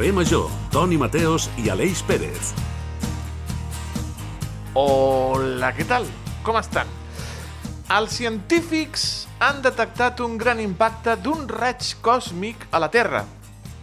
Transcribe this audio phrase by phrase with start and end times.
[0.00, 2.54] Carrer Major, Toni Mateos i Aleix Pérez.
[4.72, 6.06] Hola, què tal?
[6.40, 6.88] Com estan?
[7.92, 9.04] Els científics
[9.44, 13.26] han detectat un gran impacte d'un raig còsmic a la Terra,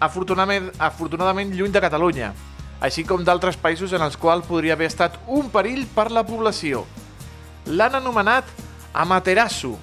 [0.02, 2.34] afortunadament, afortunadament lluny de Catalunya,
[2.82, 6.88] així com d'altres països en els quals podria haver estat un perill per la població.
[7.70, 8.50] L'han anomenat
[9.06, 9.76] Amaterasu,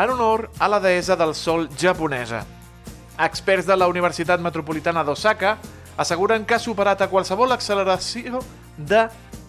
[0.00, 2.46] en honor a la deessa del sol japonesa.
[3.18, 5.56] Experts de la Universitat Metropolitana d'Osaka
[5.96, 8.40] asseguren que ha superat a qualsevol acceleració
[8.76, 9.04] de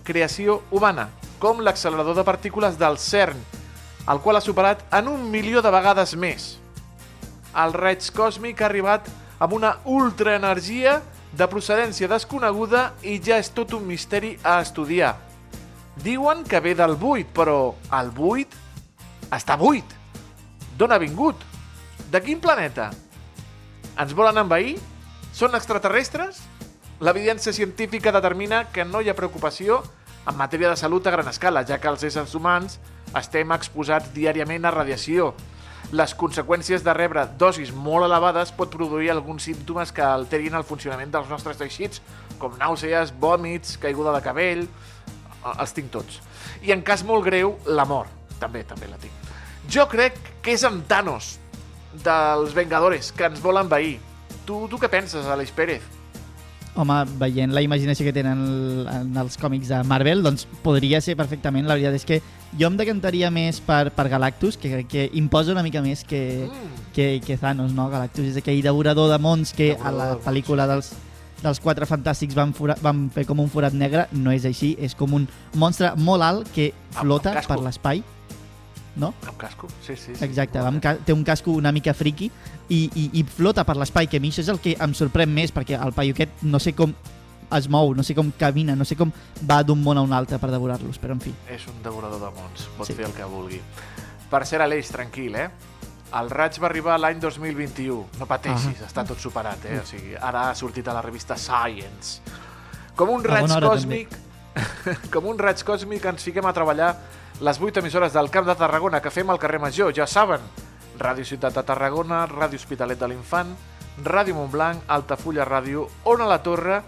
[0.05, 1.07] creació humana,
[1.41, 3.39] com l'accelerador de partícules del CERN,
[4.05, 6.59] el qual ha superat en un milió de vegades més.
[7.57, 9.09] El raig còsmic ha arribat
[9.41, 10.99] amb una ultraenergia
[11.33, 15.15] de procedència desconeguda i ja és tot un misteri a estudiar.
[16.05, 18.53] Diuen que ve del buit, però el buit
[19.33, 19.97] està buit.
[20.77, 21.41] D'on ha vingut?
[22.11, 22.91] De quin planeta?
[23.95, 24.75] Ens volen envair?
[25.31, 26.41] Són extraterrestres?
[26.99, 29.81] L'evidència científica determina que no hi ha preocupació
[30.27, 32.79] en matèria de salut a gran escala, ja que els éssers humans
[33.15, 35.29] estem exposats diàriament a radiació.
[35.95, 41.13] Les conseqüències de rebre dosis molt elevades pot produir alguns símptomes que alterin el funcionament
[41.13, 42.01] dels nostres teixits,
[42.41, 44.67] com nàusees, vòmits, caiguda de cabell...
[45.45, 46.15] Els tinc tots.
[46.65, 48.09] I en cas molt greu, la mort.
[48.41, 49.27] També, també la tinc.
[49.69, 51.35] Jo crec que és amb Thanos,
[52.03, 53.99] dels Vengadores, que ens vol envair.
[54.45, 55.83] Tu, tu què penses, Aleix Pérez?
[56.75, 61.15] Home, veient la imaginació que tenen el, en els còmics de Marvel, doncs podria ser
[61.15, 61.63] perfectament.
[61.69, 62.17] La veritat és que
[62.59, 66.81] jo em decantaria més per, per Galactus, que, que imposa una mica més que, mm.
[66.97, 67.87] que, que Thanos, no?
[67.93, 70.91] Galactus és aquell devorador de mons que a la pel·lícula dels,
[71.39, 74.09] dels Quatre Fantàstics van, fora, van fer com un forat negre.
[74.11, 78.03] No és així, és com un monstre molt alt que flota per l'espai
[79.01, 79.13] no?
[79.27, 80.15] Amb casco, sí, sí.
[80.15, 80.23] sí.
[80.25, 82.29] Exacte, amb té un casco una mica friqui
[82.69, 85.31] i, i, i flota per l'espai, que a mi això és el que em sorprèn
[85.31, 86.95] més, perquè el paio aquest no sé com
[87.55, 89.11] es mou, no sé com camina, no sé com
[89.49, 91.33] va d'un món a un altre per devorar-los, però en fi.
[91.53, 92.97] És un devorador de mons, pot sí.
[92.97, 93.61] fer el que vulgui.
[94.31, 95.49] Per ser Aleix, tranquil, eh?
[96.15, 97.97] El raig va arribar l'any 2021.
[98.19, 98.89] No pateixis, ah.
[98.89, 99.79] està tot superat, eh?
[99.81, 102.21] O sigui, ara ha sortit a la revista Science.
[102.95, 104.21] Com un raig còsmic...
[105.13, 106.93] com un raig còsmic ens fiquem a treballar
[107.41, 110.39] les 8 emissores del Camp de Tarragona que fem al carrer Major, ja saben,
[110.99, 113.51] Ràdio Ciutat de Tarragona, Ràdio Hospitalet de l'Infant,
[114.03, 116.81] Ràdio Montblanc, Altafulla Ràdio, Ona la Torre,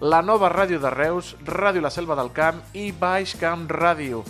[0.00, 4.22] la nova ràdio de Reus, Ràdio La Selva del Camp i Baix Camp Ràdio.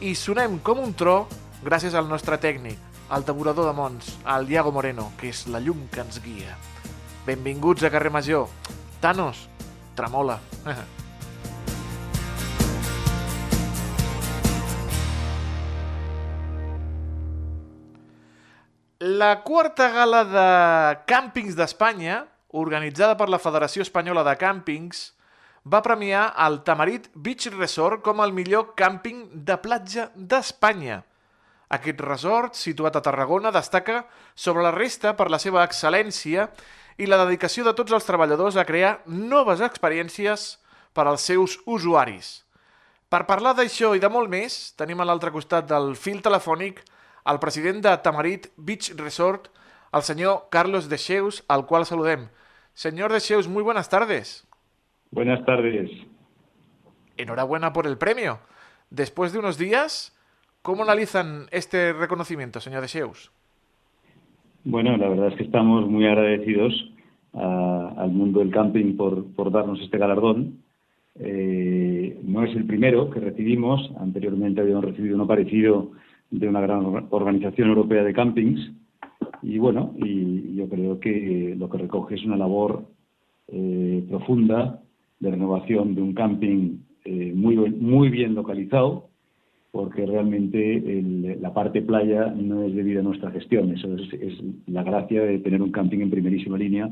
[0.00, 1.24] I sonem com un tro
[1.64, 2.78] gràcies al nostre tècnic,
[3.10, 6.54] el devorador de mons, el Diago Moreno, que és la llum que ens guia.
[7.26, 8.46] Benvinguts a Carrer Major.
[9.02, 9.48] Thanos,
[9.98, 10.38] tremola.
[18.98, 20.46] La quarta gala de
[21.06, 25.12] càmpings d'Espanya, organitzada per la Federació Espanyola de Càmpings,
[25.62, 31.04] va premiar el Tamarit Beach Resort com el millor càmping de platja d'Espanya.
[31.70, 34.00] Aquest resort, situat a Tarragona, destaca
[34.34, 36.50] sobre la resta per la seva excel·lència
[36.98, 40.56] i la dedicació de tots els treballadors a crear noves experiències
[40.90, 42.40] per als seus usuaris.
[43.06, 46.82] Per parlar d'això i de molt més, tenim a l'altre costat del fil telefònic
[47.28, 49.48] al president de Tamarit Beach Resort,
[49.92, 52.28] al señor Carlos Descheus, al cual saludem.
[52.72, 54.48] Señor Descheus, muy buenas tardes.
[55.10, 55.90] Buenas tardes.
[57.18, 58.38] Enhorabuena por el premio.
[58.88, 60.16] Después de unos días,
[60.62, 63.30] ¿cómo analizan este reconocimiento, señor Descheus?
[64.64, 66.72] Bueno, la verdad es que estamos muy agradecidos
[67.34, 70.62] al mundo del camping por, darnos este galardón.
[71.20, 75.90] Eh, no es el primero que recibimos, anteriormente habíamos recibido uno parecido
[76.30, 78.72] de una gran organización europea de campings.
[79.42, 82.84] Y bueno, y yo creo que lo que recoge es una labor
[83.48, 84.82] eh, profunda
[85.20, 89.08] de renovación de un camping eh, muy, muy bien localizado,
[89.70, 91.02] porque realmente
[91.40, 93.70] la parte playa no es debido a nuestra gestión.
[93.72, 96.90] Eso es, la gracia de tener un camping en primerísima línea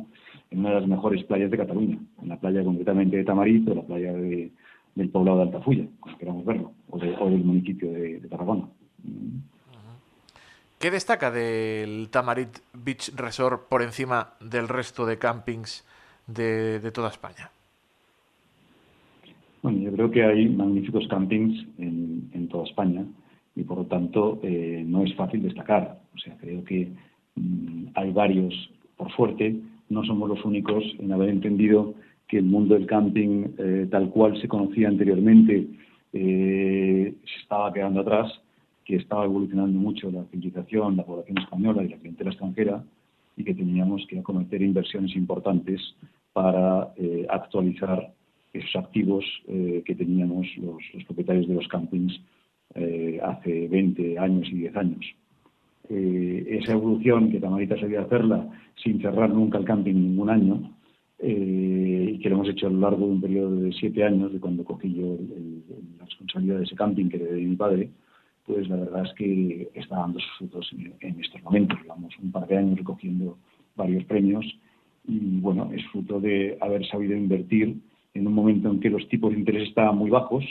[0.51, 3.75] en una de las mejores playas de Cataluña, en la playa concretamente de Tamarit o
[3.75, 8.69] la playa del poblado de Altafulla, como queramos verlo, o, del municipio de Tarragona.
[10.79, 15.87] ¿Qué destaca del Tamarit Beach Resort por encima del resto de campings
[16.27, 17.51] de, toda España?
[19.63, 23.05] Bueno, yo creo que hay magníficos campings en, toda España
[23.57, 25.99] y por lo tanto eh, no es fácil destacar.
[26.15, 26.93] O sea, creo que
[27.35, 28.55] mm, hay varios,
[28.97, 29.57] por suerte,
[29.89, 31.95] no somos los únicos en haber entendido
[32.29, 35.67] que el mundo del camping eh, tal cual se conocía anteriormente
[36.13, 38.31] eh, se estaba quedando atrás
[38.87, 42.85] que estaba evolucionando mucho la civilización, la población española y la clientela extranjera
[43.37, 45.81] y que teníamos que acometer inversiones importantes
[46.33, 48.13] para eh, actualizar
[48.53, 52.19] esos activos eh, que teníamos los, propietarios de los campings
[52.75, 55.05] eh, hace 20 años y 10 años.
[55.89, 58.49] esa evolución que Tamarita sabía hacerla
[58.83, 60.55] sin cerrar nunca el camping ningún año
[61.23, 64.41] y que lo hemos hecho a lo largo de un periodo de 7 años, de
[64.41, 65.17] cuando cogí yo
[65.99, 67.91] la responsabilidad de ese camping que heredé de mi padre,
[68.47, 71.79] pues la verdad es que está dando sus frutos en, estos momentos.
[71.83, 73.37] Llevamos un par de años recogiendo
[73.75, 74.47] varios premios
[75.07, 77.77] y bueno, es fruto de haber sabido invertir
[78.15, 80.45] en un momento en que los tipos de interés estaban muy bajos,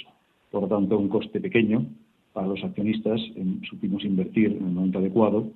[0.52, 1.86] por lo tanto un coste pequeño
[2.34, 3.22] para los accionistas,
[3.70, 5.52] supimos invertir en el momento adecuado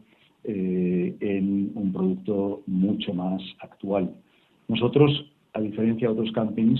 [0.46, 4.16] eh, en un producto mucho más actual.
[4.70, 5.12] Nosotros,
[5.54, 6.80] a diferencia de otros campings,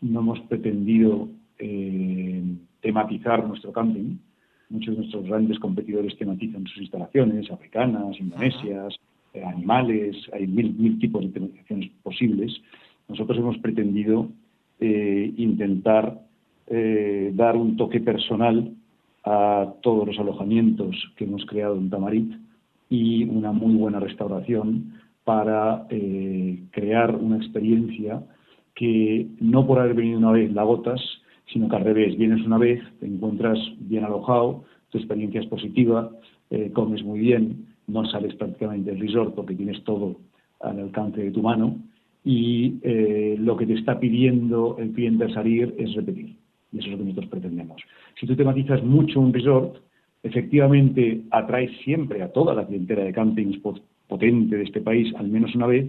[0.00, 1.28] no hemos pretendido
[1.58, 2.42] eh,
[2.80, 4.16] tematizar nuestro camping.
[4.68, 8.96] Muchos de nuestros grandes competidores tematizan sus instalaciones, africanas, indonesias,
[9.32, 12.60] eh, animales, hay mil, mil tipos de tematizaciones posibles.
[13.08, 14.28] Nosotros hemos pretendido
[14.80, 16.20] eh, intentar
[16.66, 18.72] eh, dar un toque personal
[19.24, 22.32] a todos los alojamientos que hemos creado en Tamarit
[22.88, 28.22] y una muy buena restauración para eh, crear una experiencia
[28.74, 31.00] que no por haber venido una vez la gotas,
[31.46, 36.10] sino que al revés, vienes una vez, te encuentras bien alojado, tu experiencia es positiva,
[36.74, 40.16] comes muy bien, no sales prácticamente del resort porque tienes todo
[40.60, 41.76] al alcance de tu mano
[42.24, 46.34] y eh, lo que te está pidiendo el cliente al salir es repetir.
[46.72, 47.80] Y eso es lo que nosotros pretendemos.
[48.18, 49.76] Si tú tematizas mucho un resort,
[50.24, 53.58] efectivamente atraes siempre a toda la clientela de campings
[54.08, 55.86] potente de este país al menos una vez,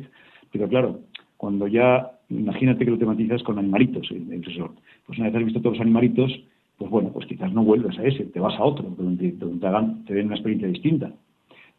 [0.51, 0.99] pero claro,
[1.37, 5.45] cuando ya, imagínate que lo tematizas con animalitos en el resort, pues una vez has
[5.45, 6.31] visto todos los animalitos,
[6.77, 10.05] pues bueno, pues quizás no vuelves a ese, te vas a otro, donde, te, hagan,
[10.05, 11.11] te den una experiencia distinta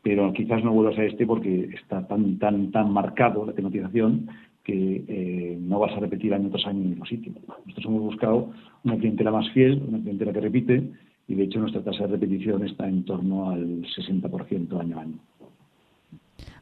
[0.02, 4.28] pero quizás no vuelvas a este porque está tan tan tan marcado la tematización
[4.68, 7.32] que eh, no vas a repetir año tras año en el mismo sitio.
[7.64, 8.50] Nosotros hemos buscado
[8.84, 10.90] una clientela más fiel, una clientela que repite,
[11.26, 15.18] y de hecho nuestra tasa de repetición está en torno al 60% año a año.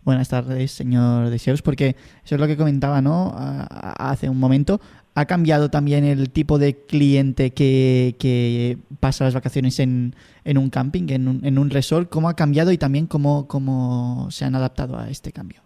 [0.07, 3.35] Buenas tardes, señor Deseos, porque eso es lo que comentaba ¿no?
[3.35, 4.81] hace un momento.
[5.17, 10.15] ¿Ha cambiado también el tipo de cliente que, pasa las vacaciones en,
[10.47, 12.09] un camping, en un, resort?
[12.09, 15.61] ¿Cómo ha cambiado y también cómo, cómo se han adaptado a este cambio?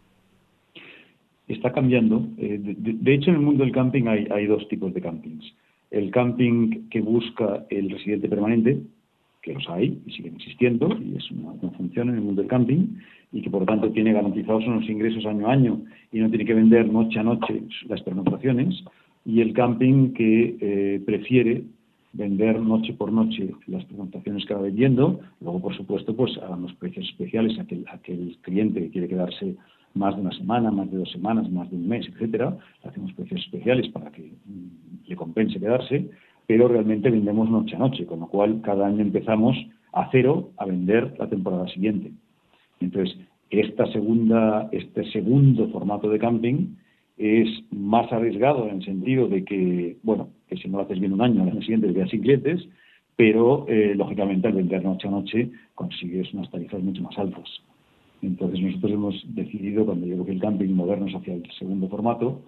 [1.47, 2.27] está cambiando.
[2.39, 5.45] Eh, de, hecho, en el mundo del camping hay, dos tipos de campings.
[5.91, 8.81] El camping que busca el residente permanente,
[9.43, 12.99] que los hay y siguen existiendo, y es una, función en el mundo del camping,
[13.33, 15.81] y que por lo tanto tiene garantizados unos ingresos año a año
[16.13, 18.85] y no tiene que vender noche a noche las pernoctaciones,
[19.25, 21.63] y el camping que eh, prefiere
[22.13, 26.75] vender noche por noche las pernoctaciones que va vendiendo, luego por supuesto pues a los
[26.75, 29.57] precios especiales a aquel, aquel cliente que quiere quedarse
[29.95, 32.57] más de una semana, más de dos semanas, más de un mes, etcétera.
[32.85, 36.09] Hacemos precios especiales para que mm, le compense quedarse,
[36.51, 39.57] pero realmente vendemos noche a noche, con lo cual cada año empezamos
[39.93, 42.11] a cero a vender la temporada siguiente.
[42.81, 43.17] Entonces,
[43.51, 46.75] esta segunda, este segundo formato de camping
[47.17, 51.13] es más arriesgado en el sentido de que, bueno, que si no lo haces bien
[51.13, 52.69] un año, al año siguiente te quedas sin clientes,
[53.15, 57.49] pero eh, lógicamente al vender noche a noche consigues unas tarifas mucho más altas.
[58.23, 62.43] Entonces nosotros hemos decidido, cuando llegó el camping, movernos hacia el segundo formato,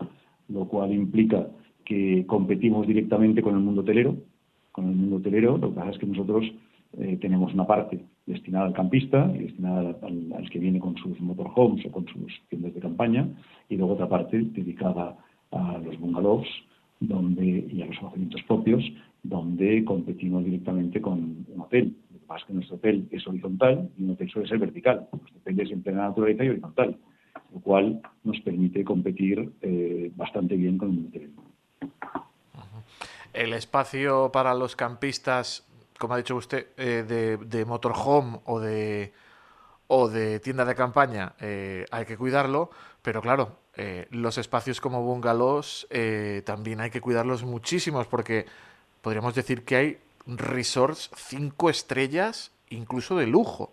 [0.48, 1.46] lo cual implica
[1.92, 4.16] que competimos directamente con el mundo hotelero.
[4.72, 6.44] Con el mundo hotelero, lo que pasa es que nosotros
[6.98, 11.92] eh, tenemos una parte destinada al campista destinada al, que viene con sus motorhomes o
[11.92, 13.28] con sus tiendas de campaña,
[13.68, 15.18] y luego otra parte dedicada
[15.50, 16.46] a los bungalows
[17.00, 18.82] donde, y a los alojamientos propios,
[19.22, 21.94] donde competimos directamente con un hotel
[22.26, 25.06] más que nuestro hotel es horizontal y un hotel suele ser vertical.
[25.12, 26.96] Nuestro hotel es en plena naturaleza y horizontal,
[27.52, 31.51] lo cual nos permite competir eh, bastante bien con el hotel.
[33.32, 35.66] El espacio para los campistas,
[35.98, 39.12] como ha dicho usted, eh, de, motorhome o de,
[39.86, 42.70] o de tienda de campaña, eh, hay que cuidarlo,
[43.02, 43.56] pero claro,
[44.10, 45.88] los espacios como bungalows
[46.44, 48.44] también hay que cuidarlos muchísimos porque
[49.00, 53.72] podríamos decir que hay resorts cinco estrellas, incluso de lujo.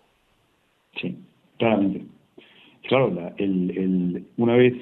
[1.00, 1.16] Sí,
[1.58, 2.06] claramente.
[2.88, 4.74] Claro, el, una, vez,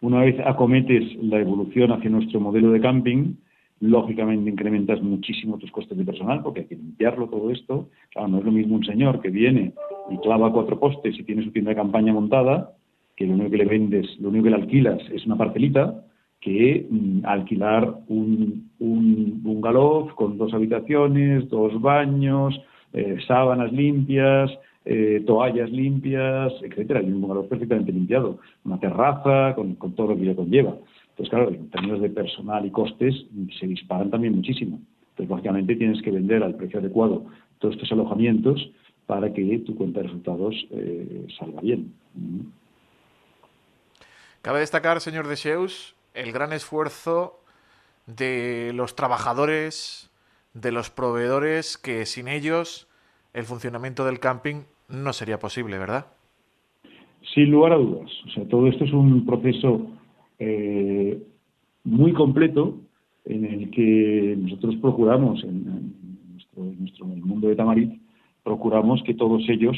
[0.00, 3.34] una vez acometes la evolución hacia nuestro modelo de camping,
[3.80, 7.88] lógicamente incrementas muchísimo tus costes de personal porque hay que limpiarlo todo esto.
[8.10, 9.72] Claro, no es lo mismo un señor que viene
[10.10, 12.72] y clava cuatro postes y tiene su tienda de campaña montada,
[13.16, 16.04] que lo único que le vendes, lo único que le alquilas es una parcelita,
[16.40, 22.60] que mm, alquilar un, un bungalow con dos habitaciones, dos baños,
[22.92, 24.50] eh, sábanas limpias,
[24.90, 30.24] eh, toallas limpias, etcétera, y un bungalow perfectamente limpiado, una terraza con, todo lo que
[30.24, 30.78] ya conlleva.
[31.14, 33.14] Pues claro, en términos de personal y costes
[33.60, 34.80] se disparan también muchísimo.
[35.10, 37.26] Entonces, lógicamente, tienes que vender al precio adecuado
[37.58, 38.70] todos estos alojamientos
[39.04, 41.92] para que tu cuenta de resultados eh, salga bien.
[44.40, 47.42] Cabe destacar, señor Deseus, el gran esfuerzo
[48.06, 50.10] de los trabajadores,
[50.54, 52.88] de los proveedores, que sin ellos
[53.34, 56.06] el funcionamiento del camping no sería posible, ¿verdad?
[57.34, 58.10] Sin lugar a dudas.
[58.26, 59.86] O sea, todo esto es un proceso
[60.38, 61.22] eh,
[61.84, 62.76] muy completo
[63.24, 65.92] en el que nosotros procuramos, en,
[66.80, 68.00] nuestro, el mundo de Tamarit,
[68.42, 69.76] procuramos que todos ellos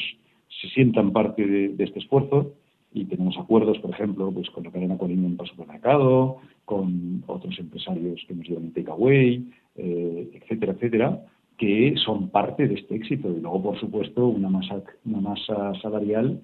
[0.61, 2.53] se sientan parte de, este esfuerzo
[2.93, 8.23] y tenemos acuerdos, por ejemplo, pues con la cadena Colinion para supermercado, con otros empresarios
[8.27, 11.21] que nos llevan en takeaway, eh, etcétera, etcétera,
[11.57, 13.29] que son parte de este éxito.
[13.29, 16.41] Y luego, por supuesto, una masa, una masa salarial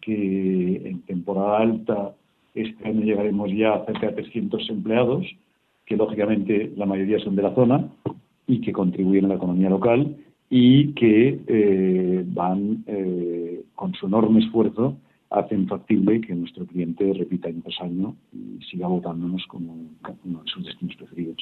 [0.00, 2.14] que en temporada alta
[2.54, 5.26] este año llegaremos ya a cerca de 300 empleados,
[5.86, 7.88] que lógicamente la mayoría son de la zona
[8.46, 10.16] y que contribuyen a la economía local
[10.50, 14.96] y que eh, van eh, con su enorme esfuerzo
[15.30, 19.72] hacen factible que nuestro cliente repita año tras año y siga votándonos como
[20.24, 21.38] uno de sus destinos preferidos.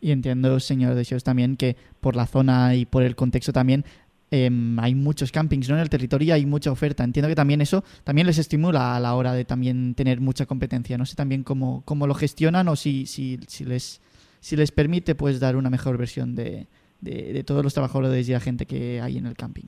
[0.00, 3.84] Y entiendo, señor Deseos, también que por la zona y por el contexto también
[4.30, 5.76] Em, hay muchos campings ¿no?
[5.76, 7.04] en el territorio hay mucha oferta.
[7.04, 10.98] Entiendo que también eso también les estimula a la hora de también tener mucha competencia.
[10.98, 14.02] No sé también cómo, cómo lo gestionan o si, si, si, les,
[14.40, 16.66] si les permite pues dar una mejor versión de,
[17.00, 19.64] de, todos los trabajadores y la gente que hay en el camping.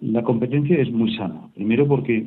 [0.00, 1.48] La competencia es muy sana.
[1.54, 2.26] Primero porque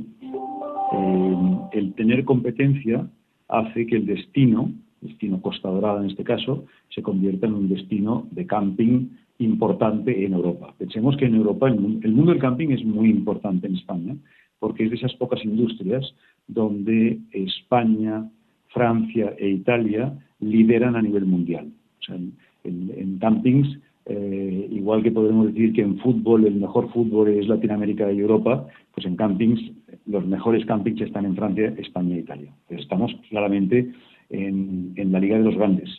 [0.94, 3.06] em, el tener competencia
[3.50, 8.28] hace que el destino, destino Costa Dorada en este caso, se convierta en un destino
[8.32, 9.10] de camping
[9.40, 10.74] importante en Europa.
[10.78, 14.16] Pensemos que en Europa el, mundo del camping es muy importante en España,
[14.60, 16.14] porque es de esas pocas industrias
[16.48, 18.30] donde España,
[18.70, 21.68] Francia e Italia lideran a nivel mundial.
[22.00, 22.16] O sea,
[22.64, 28.12] en, campings, eh, igual que podemos decir que en fútbol el mejor fútbol es Latinoamérica
[28.12, 29.60] y Europa, pues en campings
[30.06, 32.54] los mejores campings están en Francia, España e Italia.
[32.70, 33.92] estamos claramente
[34.30, 35.90] en, en la liga de los grandes.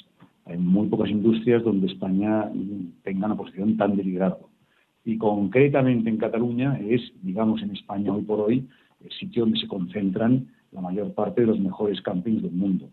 [0.46, 2.50] Hay muy pocas industrias donde España
[3.02, 4.48] tenga una posición tan de liderazgo.
[5.04, 8.66] Y concretamente en Cataluña es, digamos, en España hoy por hoy,
[9.04, 12.88] el sitio donde se concentran la mayor parte de los mejores campings del mundo.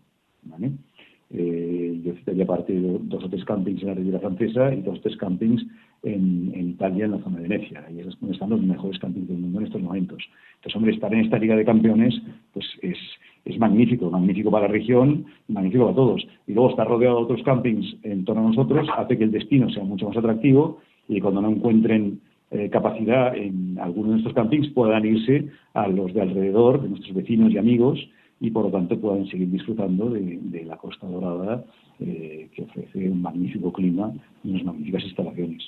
[1.30, 4.98] Eh, yo citaría parte de dos o tres campings en la Riviera Francesa y dos
[4.98, 5.64] o tres campings
[6.02, 7.84] en, Italia, en la zona de Venecia.
[7.88, 10.22] Ahí es donde están los mejores campings del mundo en estos momentos.
[10.56, 12.14] Entonces, hombre, estar en esta Liga de Campeones
[12.52, 12.98] pues es,
[13.44, 16.26] es magnífico, magnífico para la región magnífico para todos.
[16.46, 19.68] Y luego estar rodeado de otros campings en torno a nosotros hace que el destino
[19.70, 22.20] sea mucho más atractivo y cuando no encuentren
[22.50, 27.14] eh, capacidad en alguno de estos campings puedan irse a los de alrededor, de nuestros
[27.14, 27.98] vecinos y amigos,
[28.40, 31.64] y por lo tanto puedan seguir disfrutando de, la Costa Dorada,
[32.00, 35.62] eh, que ofrece un magnífico clima y unas magníficas instalaciones.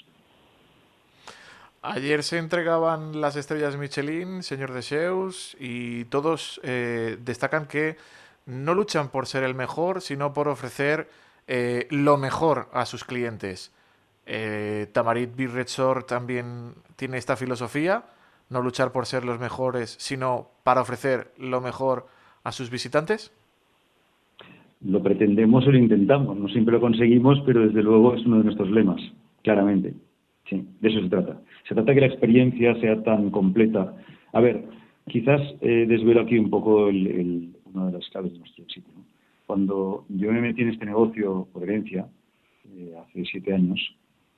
[1.88, 7.97] Ayer se entregaban las estrellas Michelin, señor de Zeus, y todos eh, destacan que
[8.45, 11.07] no luchan por ser el mejor, sino por ofrecer
[11.47, 13.73] eh, lo mejor a sus clientes.
[14.26, 18.02] Eh, Tamarit Beer Resort también tiene esta filosofía,
[18.50, 22.09] no luchar por ser los mejores, sino para ofrecer lo mejor
[22.43, 23.33] a sus visitantes.
[24.81, 28.45] Lo pretendemos o lo intentamos, no siempre lo conseguimos, pero desde luego es uno de
[28.45, 29.00] nuestros lemas,
[29.43, 29.95] claramente.
[30.49, 31.40] Sí, de eso se trata.
[31.69, 33.95] Se trata de que la experiencia sea tan completa.
[34.33, 34.65] A ver,
[35.09, 38.91] quizás eh, desvelo aquí un poco una de las claves de nuestro éxito.
[39.47, 42.07] Cuando yo me metí en este negocio por herencia,
[42.73, 43.81] eh, hace siete años,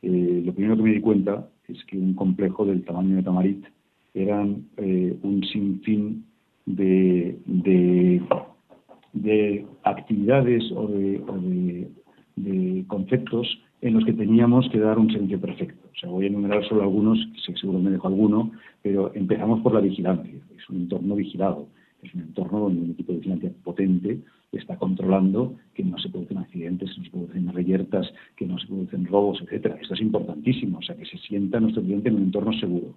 [0.03, 3.65] eh, lo primero que me di cuenta es que un complejo del tamaño de Tamarit
[4.15, 4.65] eran
[5.23, 6.25] un sinfín
[6.65, 8.23] de, de,
[9.13, 15.89] de actividades o de conceptos en los que teníamos que dar un servicio perfecto.
[15.95, 17.19] O sea, voy a enumerar solo algunos,
[17.61, 20.35] seguro me dejo alguno, pero empezamos por la vigilancia.
[20.57, 21.69] Es un entorno vigilado,
[22.03, 24.21] es un entorno donde un equipo de vigilancia potente
[24.53, 28.67] está controlando que no se producen accidentes, que no se producen reyertas, que no se
[28.67, 29.77] producen robos, etcétera.
[29.81, 32.95] Esto es importantísimo, o sea, que se sienta nuestro cliente en un entorno seguro.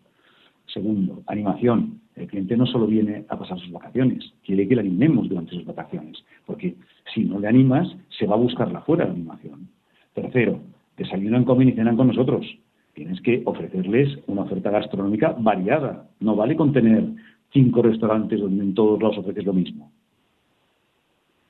[0.68, 2.00] Segundo, animación.
[2.16, 5.66] El cliente no solo viene a pasar sus vacaciones, quiere que le animemos durante sus
[5.66, 6.76] vacaciones, porque
[7.14, 9.68] si no le animas, se va a buscarla fuera la animación.
[10.14, 10.60] Tercero,
[11.04, 12.46] desayunan, comen y cenan con nosotros.
[12.94, 16.10] Tienes que ofrecerles una oferta gastronómica variada.
[16.20, 17.04] No vale con tener
[17.54, 19.92] cinco restaurantes donde en todos lados ofreces lo mismo.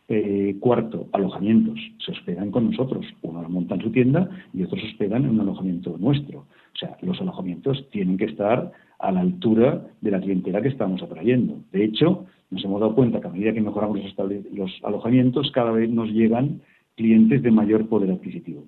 [0.07, 1.79] Eh, cuarto, alojamientos.
[2.05, 3.05] Se hospedan con nosotros.
[3.21, 6.39] Uno lo monta en su tienda y otros hospedan en un alojamiento nuestro.
[6.39, 11.01] O sea, los alojamientos tienen que estar a la altura de la clientela que estamos
[11.01, 11.59] atrayendo.
[11.71, 13.97] De hecho, Nos hemos dado cuenta que a medida que mejoramos
[14.51, 16.59] los alojamientos, cada vez nos llegan
[16.97, 18.65] clientes de mayor poder adquisitivo.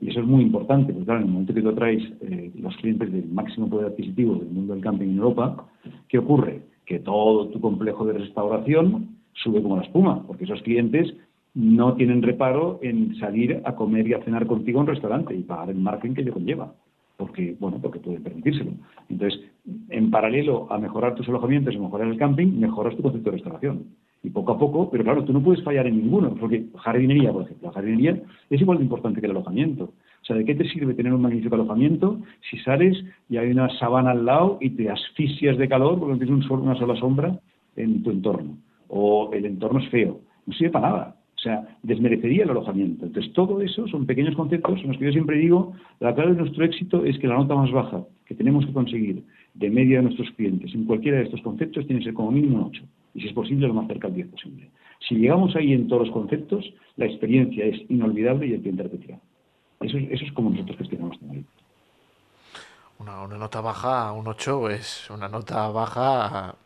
[0.00, 2.76] Y eso es muy importante, porque claro, en el momento que tú atraes eh, los
[2.76, 5.66] clientes del máximo poder adquisitivo del mundo del camping en Europa,
[6.08, 6.62] ¿qué ocurre?
[6.86, 11.14] Que todo tu complejo de restauración sube como la espuma, porque esos clientes
[11.54, 15.42] no tienen reparo en salir a comer y a cenar contigo en un restaurante y
[15.42, 16.72] pagar el margen que ello conlleva,
[17.16, 18.72] porque, bueno, porque pueden permitírselo.
[19.08, 19.40] Entonces,
[19.88, 23.86] en paralelo a mejorar tus alojamientos y mejorar el camping, mejoras tu concepto de restauración
[24.22, 27.42] y poco a poco, pero claro, tú no puedes fallar en ninguno, porque jardinería, por
[27.42, 29.84] ejemplo, la jardinería es igual de importante que el alojamiento.
[29.84, 32.20] O sea, ¿de qué te sirve tener un magnífico alojamiento
[32.50, 36.50] si sales y hay una sabana al lado y te asfixias de calor porque tienes
[36.50, 37.38] una sola sombra
[37.76, 38.58] en tu entorno?
[38.88, 40.20] O el entorno es feo.
[40.46, 41.16] No sirve para nada.
[41.36, 43.06] O sea, desmerecería el alojamiento.
[43.06, 46.40] Entonces, todo eso son pequeños conceptos en los que yo siempre digo, la clave de
[46.40, 49.22] nuestro éxito es que la nota más baja que tenemos que conseguir
[49.54, 52.56] de media de nuestros clientes en cualquiera de estos conceptos tiene que ser como mínimo
[52.56, 52.82] un 8
[53.14, 54.70] y si es posible lo más cerca al 10 posible.
[55.06, 56.64] Si llegamos ahí en todos los conceptos,
[56.96, 59.18] la experiencia es inolvidable y el cliente repetirá.
[59.80, 61.46] Eso es, eso es como nosotros gestionamos también.
[62.98, 66.56] Una, una nota baja, un 8, es una nota baja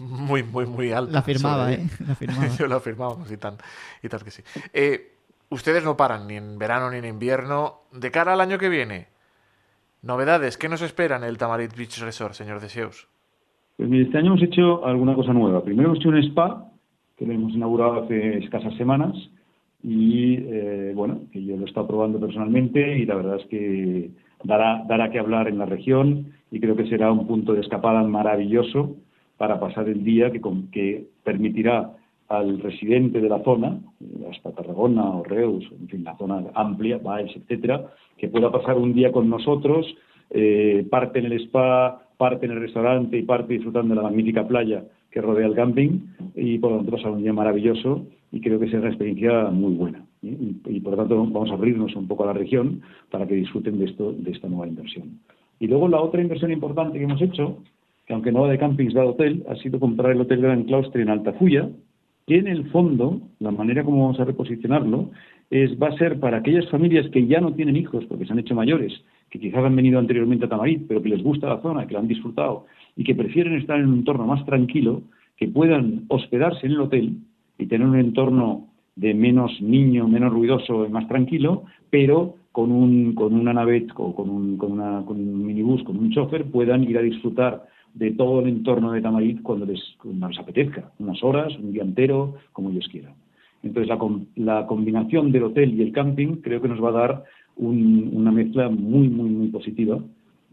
[0.00, 1.12] muy, muy, muy alta.
[1.12, 1.86] La firmaba, ¿eh?
[2.06, 2.48] La firmaba.
[2.58, 3.56] Yo la firmaba, y tal,
[4.02, 4.42] y tal que sí.
[4.72, 5.16] Eh,
[5.50, 7.82] ustedes no paran ni en verano ni en invierno.
[7.92, 9.08] De cara al año que viene,
[10.02, 13.08] novedades, ¿qué nos espera en el Tamarit Beach Resort, señor Deseus?
[13.76, 15.64] Pues este año hemos hecho alguna cosa nueva.
[15.64, 16.70] Primero hemos hecho un spa,
[17.16, 19.14] que lo hemos inaugurado hace escasas semanas,
[19.82, 24.10] y eh, bueno, que yo lo he estado probando personalmente y la verdad es que
[24.42, 28.02] dará, dará que hablar en la región y creo que será un punto de escapada
[28.02, 28.96] maravilloso
[29.36, 30.40] para pasar el día que,
[30.72, 31.92] que permitirá
[32.28, 33.78] al residente de la zona,
[34.30, 38.94] hasta Tarragona o Reus, en fin, la zona amplia, Baix, etcétera, que pueda pasar un
[38.94, 39.86] día con nosotros,
[40.30, 44.46] eh, parte en el spa, parte en el restaurante y parte disfrutando de la magnífica
[44.46, 46.00] playa que rodea el camping
[46.34, 49.74] y por lo tanto pasar un día maravilloso y creo que será una experiencia muy
[49.74, 50.04] buena.
[50.22, 53.34] Y, y, por lo tanto vamos a abrirnos un poco a la región para que
[53.34, 55.20] disfruten de esto, de esta nueva inversión.
[55.60, 57.58] Y luego la otra inversión importante que hemos hecho,
[58.06, 60.64] que aunque no va de campings, va de hotel, ha sido comprar el Hotel Gran
[60.64, 61.68] Claustre en Altafulla,
[62.26, 65.10] que en el fondo, la manera como vamos a reposicionarlo,
[65.50, 68.38] es, va a ser para aquellas familias que ya no tienen hijos porque se han
[68.38, 68.92] hecho mayores
[69.34, 71.98] que quizás han venido anteriormente a Tamarit, pero que les gusta la zona, que la
[71.98, 72.66] han disfrutado
[72.96, 75.02] y que prefieren estar en un entorno más tranquilo,
[75.36, 77.16] que puedan hospedarse en el hotel
[77.58, 83.16] y tener un entorno de menos niño, menos ruidoso y más tranquilo, pero con, un,
[83.16, 86.84] con una nave, o con un, con, una, con un minibús, con un chofer, puedan
[86.84, 91.52] ir a disfrutar de todo el entorno de Tamarit cuando les, les apetezca, unas horas,
[91.58, 93.14] un día entero, como ellos quieran.
[93.64, 93.98] Entonces, la,
[94.36, 97.24] la combinación del hotel y el camping creo que nos va a dar
[97.56, 99.98] una mezcla muy, muy, muy positiva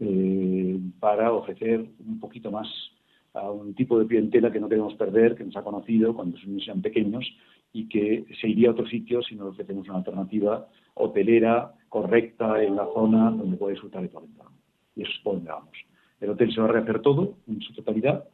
[0.00, 2.68] eh, para ofrecer un poquito más
[3.34, 6.82] a un tipo de clientela que no queremos perder, que nos ha conocido cuando sean
[6.82, 7.24] pequeños
[7.72, 12.76] y que se iría a otro sitio si no ofrecemos una alternativa hotelera correcta en
[12.76, 14.26] la zona donde puede disfrutar de todo.
[14.94, 15.72] Y eso es por donde vamos.
[16.20, 18.24] El hotel se va a rehacer todo en su totalidad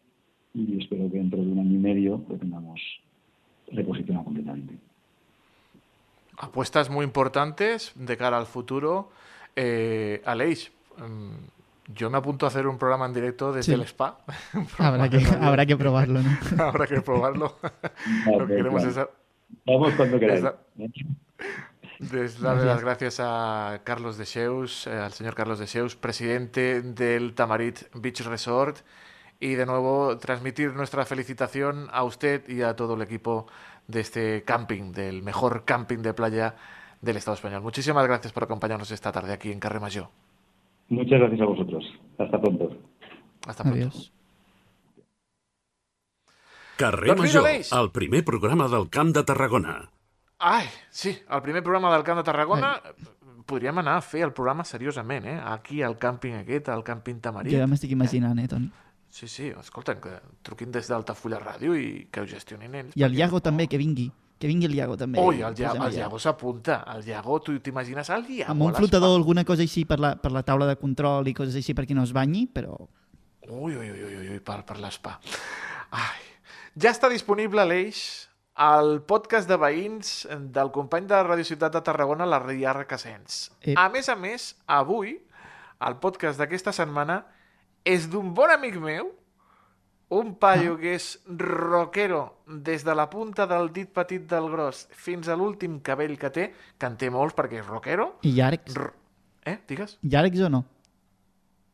[0.54, 2.81] y espero que dentro de un año y medio lo tengamos
[3.70, 4.88] reposicionado completamente
[6.38, 9.11] apuestas muy importantes de cara al futuro.
[9.57, 14.18] Eh, Aleix, mm, yo me apunto a hacer un programa en directo desde el spa.
[14.79, 16.38] habrá, que, habrá que probarlo, ¿no?
[16.64, 17.57] habrá que probarlo.
[18.38, 18.98] Lo que queremos es...
[19.64, 20.42] Vamos cuando queráis.
[22.40, 27.35] darle las gracias a Carlos de Seus, eh, al señor Carlos de Seus, presidente del
[27.35, 28.79] Tamarit Beach Resort,
[29.40, 33.46] y de nuevo transmitir nuestra felicitación a usted y a todo el equipo
[33.88, 36.55] de este camping, del mejor camping de playa
[37.01, 37.62] del Estado español.
[37.62, 40.09] Muchísimas gracias por acompañarnos esta tarde aquí en Carrer Major.
[40.88, 41.85] Muchas gracias a vosotros.
[42.18, 42.70] Hasta pronto.
[43.46, 43.79] Hasta pronto.
[43.79, 44.12] Adiós.
[46.77, 49.90] Carrer Doncs Major, el primer programa del Camp de Tarragona.
[50.38, 52.81] Ai, sí, el primer programa del Camp de Tarragona
[53.48, 55.40] podríem anar a fer el programa seriosament, eh?
[55.42, 57.51] Aquí, al càmping aquest, al càmping Tamarit.
[57.51, 58.70] Jo ja m'estic imaginant, eh, Toni?
[59.11, 62.97] Sí, sí, escolta, que truquin des d'Altafulla Ràdio i que ho gestionin ells.
[62.99, 64.11] I el Iago també, que vingui.
[64.38, 65.18] Que vingui el Iago també.
[65.18, 66.83] Ui, el, Ia el Iago s'apunta.
[66.94, 68.53] El Iago, tu t'imagines el Iago?
[68.53, 71.57] Amb un flotador, alguna cosa així per la, per la taula de control i coses
[71.59, 72.77] així perquè no es banyi, però...
[73.49, 75.16] Ui, ui, ui, ui, ui per, per l'espa.
[75.97, 76.27] Ai.
[76.79, 82.27] Ja està disponible l'eix al podcast de veïns del company de Radio Ciutat de Tarragona,
[82.29, 83.49] la Riarra Casens.
[83.62, 83.75] Ep.
[83.79, 85.16] A més a més, avui,
[85.88, 87.23] el podcast d'aquesta setmana
[87.85, 89.12] és d'un bon amic meu,
[90.11, 95.29] un paio que és rockero des de la punta del dit petit del gros fins
[95.29, 96.47] a l'últim cabell que té,
[96.79, 98.14] que en té molts perquè és rockero.
[98.25, 98.75] I llargs?
[98.77, 98.88] R
[99.45, 99.99] eh, digues?
[100.03, 100.64] Llargs o no?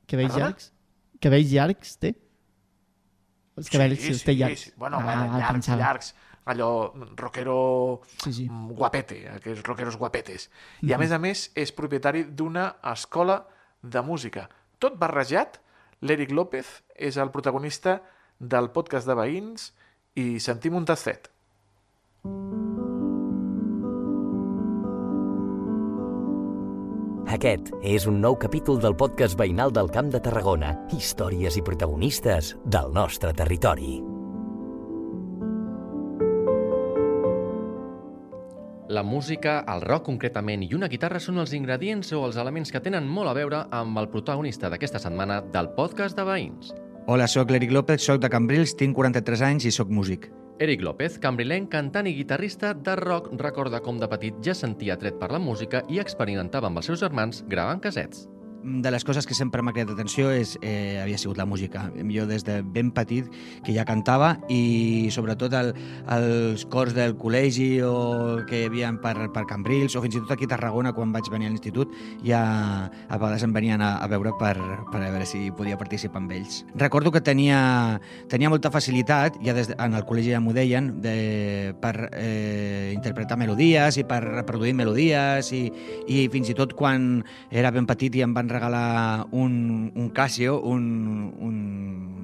[0.07, 0.51] Que vells Perdona?
[0.51, 0.73] llargs?
[1.21, 2.15] Que vells llargs té?
[3.57, 4.65] Els cabells sí, els té llargs.
[4.67, 4.73] Sí.
[4.77, 5.79] Bueno, Ah, ah, llargs, pensava.
[5.85, 6.15] llargs.
[6.45, 8.49] Allò, rockero Sí, sí.
[8.51, 10.51] mm, guapete, aquells rockeros guapetes.
[10.83, 13.47] I a més a més és propietari d'una escola
[13.81, 14.49] de música.
[14.79, 15.61] Tot barrejat,
[16.05, 17.99] l'Eric López és el protagonista
[18.39, 19.71] del podcast de veïns
[20.21, 21.31] i sentim un tastet.
[27.35, 30.77] Aquest és un nou capítol del podcast veïnal del Camp de Tarragona.
[30.95, 34.14] Històries i protagonistes del nostre territori.
[38.89, 42.83] La música, el rock concretament i una guitarra són els ingredients o els elements que
[42.85, 46.75] tenen molt a veure amb el protagonista d'aquesta setmana del podcast de veïns.
[47.09, 50.29] Hola, sóc l'Eric López, sóc de Cambrils, tinc 43 anys i sóc músic.
[50.61, 55.17] Eric López, cambrilenc, cantant i guitarrista de rock, recorda com de petit ja sentia tret
[55.17, 58.29] per la música i experimentava amb els seus germans gravant casets.
[58.65, 61.91] De les coses que sempre m'ha cridat atenció és, eh, havia sigut la música.
[62.09, 63.29] Jo des de ben petit
[63.63, 65.75] que ja cantava i sobretot el,
[66.09, 70.33] els cors del col·legi o que hi havia per, per Cambrils o fins i tot
[70.33, 71.93] aquí a Tarragona quan vaig venir a l'institut
[72.25, 72.41] ja
[72.89, 74.57] a vegades em venien a, a veure per,
[74.89, 76.63] per a veure si podia participar amb ells.
[76.75, 78.01] Recordo que tenia,
[78.33, 82.93] tenia molta facilitat, ja des de, en el col·legi ja m'ho deien, de, per eh,
[82.95, 85.67] interpretar melodies i per reproduir melodies i,
[86.09, 87.21] i fins i tot quan
[87.53, 90.87] era ben petit i em van regalar un, un Casio, un,
[91.43, 91.59] un,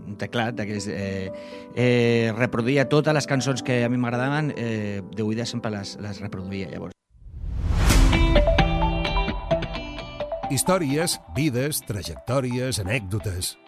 [0.07, 0.87] un teclat d'aquells...
[0.91, 1.29] Eh,
[1.75, 6.23] eh, reproduïa totes les cançons que a mi m'agradaven, eh, de oïda sempre les, les
[6.23, 6.97] reproduïa, llavors.
[10.51, 13.55] Històries, vides, trajectòries, anècdotes.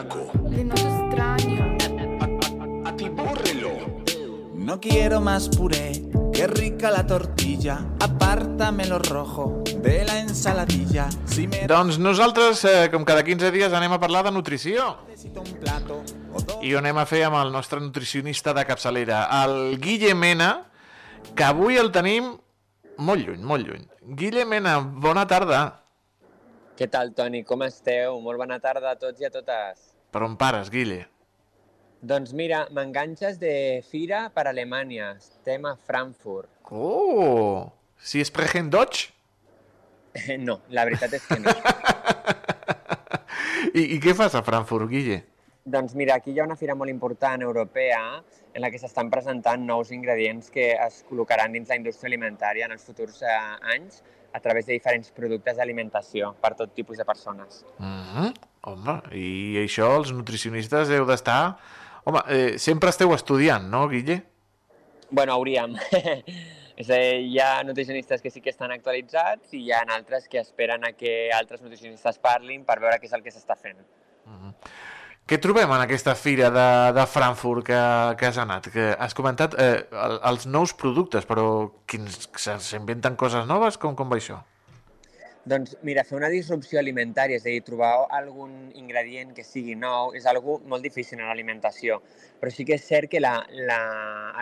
[0.00, 0.30] Flaco.
[0.48, 1.76] le noto extraño.
[2.84, 3.70] Atibórrelo.
[4.54, 5.92] No quiero más puré,
[6.32, 7.86] qué rica la tortilla.
[8.00, 11.08] Apártame lo rojo de la ensaladilla.
[11.24, 14.98] Si me Doncs nosaltres, eh, com cada 15 dies, anem a parlar de nutrició.
[15.08, 16.58] necesito un plato o dos.
[16.62, 20.70] I ho anem a fer amb el nostre nutricionista de capçalera, el Guille Mena,
[21.34, 22.36] que avui el tenim
[22.98, 23.88] molt lluny, molt lluny.
[24.02, 25.82] Guille Mena, bona tarda.
[26.76, 27.42] Què tal, Toni?
[27.44, 28.20] Com esteu?
[28.20, 29.89] Molt bona tarda a tots i a totes.
[30.10, 31.06] Per on pares, Guille?
[32.00, 35.12] Doncs mira, m'enganxes de fira per Alemanya.
[35.20, 36.50] Estem a Frankfurt.
[36.70, 37.70] Oh!
[38.00, 39.10] Si es sprechen Deutsch?
[40.42, 41.52] No, la veritat és que no.
[43.78, 45.20] I, I què fas a Frankfurt, Guille?
[45.70, 48.22] doncs mira, aquí hi ha una fira molt important europea
[48.54, 52.74] en la que s'estan presentant nous ingredients que es col·locaran dins la indústria alimentària en
[52.74, 53.34] els futurs eh,
[53.76, 57.64] anys a través de diferents productes d'alimentació per tot tipus de persones.
[57.78, 58.32] Uh -huh.
[58.68, 61.40] Home, i això els nutricionistes heu d'estar...
[62.04, 64.18] Home, eh, sempre esteu estudiant, no, Guille?
[65.10, 65.76] Bueno, hauríem.
[66.80, 70.28] És a dir, hi ha nutricionistes que sí que estan actualitzats i hi ha altres
[70.32, 73.82] que esperen a que altres nutricionistes parlin per veure què és el que s'està fent.
[75.28, 77.80] Què trobem en aquesta fira de, de Frankfurt que,
[78.18, 78.70] que has anat?
[78.72, 81.44] Que has comentat eh, el, els nous productes, però
[81.86, 83.76] s'inventen coses noves?
[83.78, 84.40] Com, com va això?
[85.50, 90.12] Doncs mira, fer una disrupció alimentària, és a dir, trobar algun ingredient que sigui nou,
[90.14, 91.96] és algo molt difícil en l'alimentació.
[92.38, 93.32] Però sí que és cert que la,
[93.70, 93.80] la,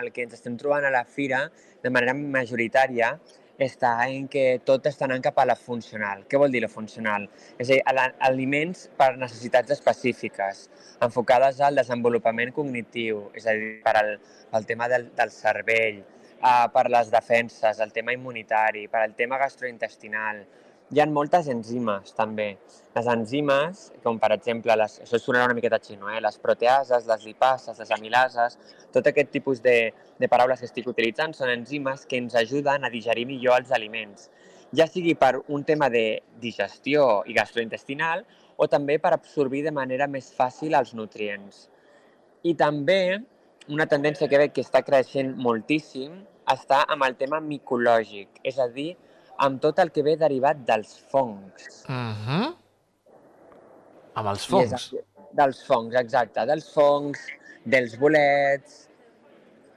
[0.01, 1.47] el que ens estem trobant a la fira,
[1.81, 3.15] de manera majoritària,
[3.59, 6.23] està en que tot està anant cap a la funcional.
[6.29, 7.25] Què vol dir la funcional?
[7.57, 10.67] És a dir, aliments per necessitats específiques,
[11.03, 14.15] enfocades al desenvolupament cognitiu, és a dir, per al,
[14.53, 15.99] pel tema del, del cervell,
[16.39, 20.45] uh, per les defenses, el tema immunitari, per al tema gastrointestinal.
[20.89, 22.47] Hi ha moltes enzimes, també.
[22.95, 26.17] Les enzimes, com per exemple, les, això sonarà una miqueta xino, eh?
[26.25, 28.55] les proteases, les lipases, les amilases,
[28.95, 29.75] tot aquest tipus de,
[30.17, 34.31] de paraules que estic utilitzant són enzimes que ens ajuden a digerir millor els aliments,
[34.73, 38.25] ja sigui per un tema de digestió i gastrointestinal
[38.57, 41.67] o també per absorbir de manera més fàcil els nutrients.
[42.41, 43.19] I també
[43.69, 46.17] una tendència que veig que està creixent moltíssim
[46.49, 48.95] està amb el tema micològic, és a dir,
[49.45, 51.83] amb tot el que ve derivat dels fongs.
[51.87, 52.55] Uh -huh.
[54.19, 54.91] Amb els és fongs.
[54.93, 56.45] el- Dels fongs, exacte.
[56.45, 57.19] Dels fongs,
[57.63, 58.85] dels bolets...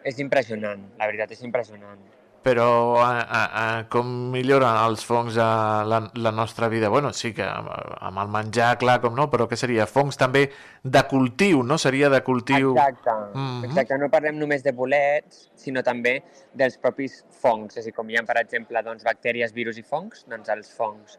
[0.05, 2.01] És impressionant, la veritat, és impressionant.
[2.43, 6.89] Però a, a, a, com milloren els fongs a la, la nostra vida?
[6.91, 7.71] Bueno, sí que amb,
[8.03, 9.87] amb el menjar, clar, com no, però què seria?
[9.87, 10.49] Fongs també
[10.83, 11.79] de cultiu, no?
[11.79, 12.73] Seria de cultiu...
[12.75, 13.65] Exacte, Mhm.
[13.71, 13.99] exacte.
[13.99, 16.19] No parlem només de bolets, sinó també
[16.53, 17.77] dels propis fongs.
[17.77, 20.71] És a dir, com hi ha, per exemple, doncs, bactèries, virus i fongs, doncs els
[20.77, 21.19] fongs.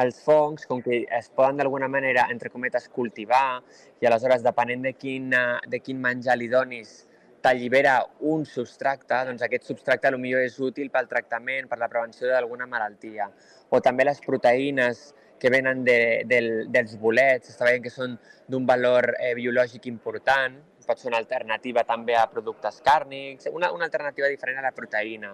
[0.00, 3.60] Els fongs, com que es poden d'alguna manera, entre cometes, cultivar,
[4.00, 5.34] i aleshores, depenent de quin,
[5.66, 7.08] de quin menjar li donis,
[7.42, 12.66] t'allibera un substracte, doncs aquest substracte potser és útil pel tractament, per la prevenció d'alguna
[12.66, 13.30] malaltia.
[13.70, 18.66] O també les proteïnes que venen de, del, dels bolets, està veient que són d'un
[18.68, 20.58] valor eh, biològic important,
[20.90, 25.30] pot ser una alternativa també a productes càrnics, una, una alternativa diferent a la proteïna.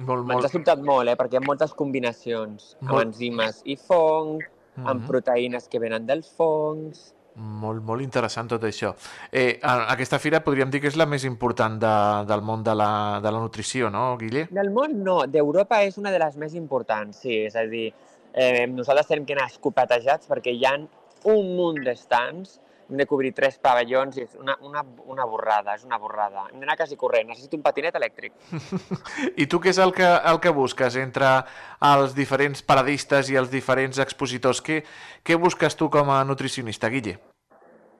[0.00, 0.50] Molt, Ens ha molt...
[0.54, 1.16] sobtat molt, eh?
[1.18, 3.02] perquè hi ha moltes combinacions amb Molt.
[3.08, 4.38] enzimes i fong,
[4.80, 5.08] amb Mhm.
[5.08, 7.10] proteïnes que venen dels fongs...
[7.36, 8.90] Molt, molt interessant tot això.
[9.32, 11.94] Eh, aquesta fira podríem dir que és la més important de,
[12.28, 14.48] del món de la, de la nutrició, no, Guille?
[14.50, 17.90] Del món no, d'Europa és una de les més importants, sí, és a dir,
[18.34, 20.74] eh, nosaltres tenim que anar escopetejats perquè hi ha
[21.30, 22.58] un munt d'estants,
[22.90, 26.48] hem de cobrir tres pavellons i és una, una, una borrada, és una borrada.
[26.50, 28.34] Hem d'anar quasi corrent, necessito un patinet elèctric.
[29.42, 31.30] I tu què és el que, el que busques entre
[31.92, 34.62] els diferents paradistes i els diferents expositors?
[34.66, 34.82] Què,
[35.22, 37.20] què busques tu com a nutricionista, Guille?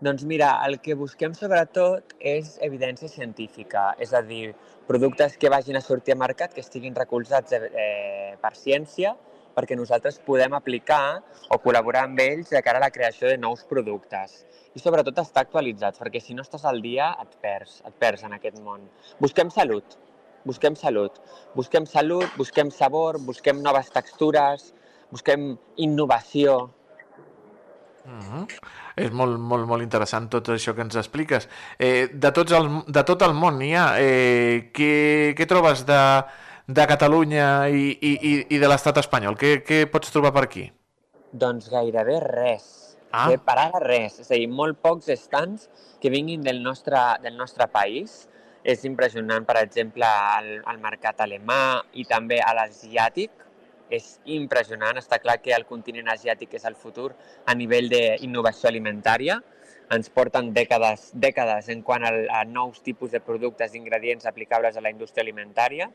[0.00, 4.55] Doncs mira, el que busquem sobretot és evidència científica, és a dir,
[4.88, 9.12] productes que vagin a sortir a mercat, que estiguin recolzats eh, per ciència,
[9.54, 13.64] perquè nosaltres podem aplicar o col·laborar amb ells de cara a la creació de nous
[13.70, 14.44] productes.
[14.74, 18.36] I sobretot estar actualitzats, perquè si no estàs al dia et perds, et perds en
[18.36, 18.86] aquest món.
[19.20, 19.96] Busquem salut,
[20.44, 21.16] busquem salut.
[21.54, 24.70] Busquem salut, busquem sabor, busquem noves textures,
[25.10, 26.70] busquem innovació,
[28.04, 28.46] Mm -hmm.
[28.96, 31.48] És molt, molt, molt interessant tot això que ens expliques.
[31.78, 34.00] Eh, de, tots el, de tot el món n'hi ha.
[34.00, 36.24] Eh, què, què trobes de,
[36.70, 39.35] de Catalunya i, i, i- i de l'estat espanyol?
[39.40, 40.68] Què, què pots trobar per aquí?
[41.33, 42.66] Doncs gairebé res.
[43.11, 43.26] Ah.
[43.35, 44.20] Per ara res.
[44.22, 45.68] És a dir, molt pocs estants
[46.02, 48.26] que vinguin del nostre, del nostre país.
[48.62, 50.06] És impressionant, per exemple,
[50.38, 53.30] el, el mercat alemà i també a l'asiàtic.
[53.90, 55.00] És impressionant.
[55.00, 57.09] Està clar que el continent asiàtic és el futur
[57.50, 59.40] a nivell d'innovació alimentària.
[59.90, 64.76] Ens porten dècades, dècades en quant al, a nous tipus de productes i ingredients aplicables
[64.76, 65.88] a la indústria alimentària.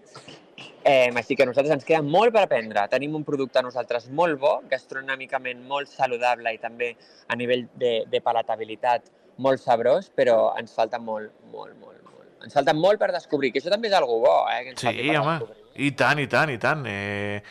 [0.84, 2.84] Eh, així que a nosaltres ens queda molt per aprendre.
[2.92, 6.92] Tenim un producte a nosaltres molt bo, gastronòmicament molt saludable i també
[7.32, 12.32] a nivell de, de palatabilitat molt sabrós, però ens falta molt, molt, molt, molt.
[12.44, 14.64] Ens falta molt per descobrir, que això també és algo bo, eh?
[14.64, 15.65] Que ens Sí, home, descobrir.
[15.76, 16.86] I tant, i tant, i tant.
[16.88, 17.42] Eh...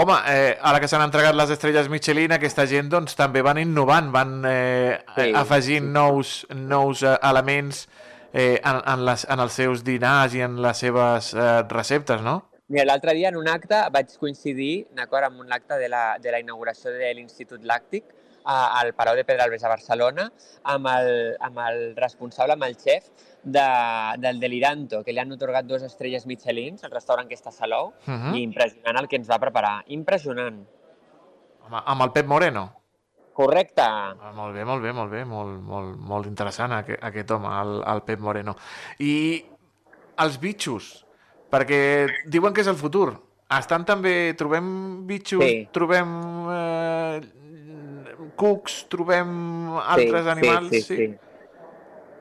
[0.00, 4.12] Home, eh, ara que s'han entregat les estrelles Michelin, aquesta gent doncs, també van innovant,
[4.14, 7.82] van eh, Sí, afegint nous, nous eh, elements
[8.32, 12.38] eh, en, en, les, en els seus dinars i en les seves eh, receptes, no?
[12.70, 16.30] Mira, l'altre dia en un acte vaig coincidir, d'acord, amb un acte de la, de
[16.30, 18.06] la inauguració de l'Institut Làctic
[18.44, 20.30] a, al Palau de Pedralbes a Barcelona
[20.64, 23.10] amb el, amb el responsable, amb el xef
[23.42, 23.64] de,
[24.18, 27.92] del Deliranto, que li han otorgat dues estrelles Michelins, el restaurant que està a Salou,
[28.06, 28.34] Mhm.
[28.34, 29.82] i impressionant el que ens va preparar.
[29.88, 30.60] Impressionant.
[31.66, 32.66] Amb, amb el Pep Moreno.
[33.32, 33.80] Correcte.
[33.82, 37.82] Ah, molt bé, molt bé, molt bé, molt, molt, molt interessant aquest, aquest home, el,
[37.86, 38.56] el Pep Moreno.
[38.98, 39.44] I
[40.18, 41.06] els bitxos,
[41.50, 43.14] perquè diuen que és el futur.
[43.50, 45.68] Estan també, trobem bitxos, Sí.
[45.72, 46.10] trobem
[46.52, 47.20] eh,
[48.40, 49.34] cucs, trobem
[49.80, 51.10] altres animals, Sí, sí, sí.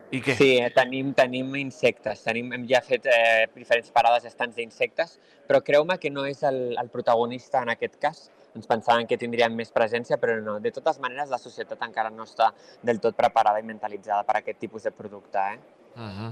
[0.09, 0.33] I què?
[0.39, 2.23] Sí, eh, tenim, tenim insectes.
[2.25, 6.59] Tenim, hem ja fet eh, diferents parades estants d'insectes, però creu-me que no és el,
[6.81, 8.23] el protagonista en aquest cas.
[8.57, 10.57] Ens pensàvem que tindríem més presència, però no.
[10.63, 12.49] De totes maneres, la societat encara no està
[12.81, 15.37] del tot preparada i mentalitzada per a aquest tipus de producte.
[15.37, 15.59] Eh?
[15.93, 16.31] Uh -huh.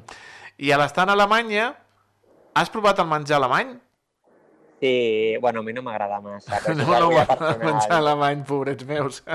[0.58, 1.76] I a l'estant a Alemanya,
[2.56, 3.78] has provat el menjar alemany?
[4.79, 6.59] Sí, bueno, a mi no m'agrada massa.
[6.75, 7.57] No, no, personal.
[7.63, 9.23] menjar alemany, pobrets meus.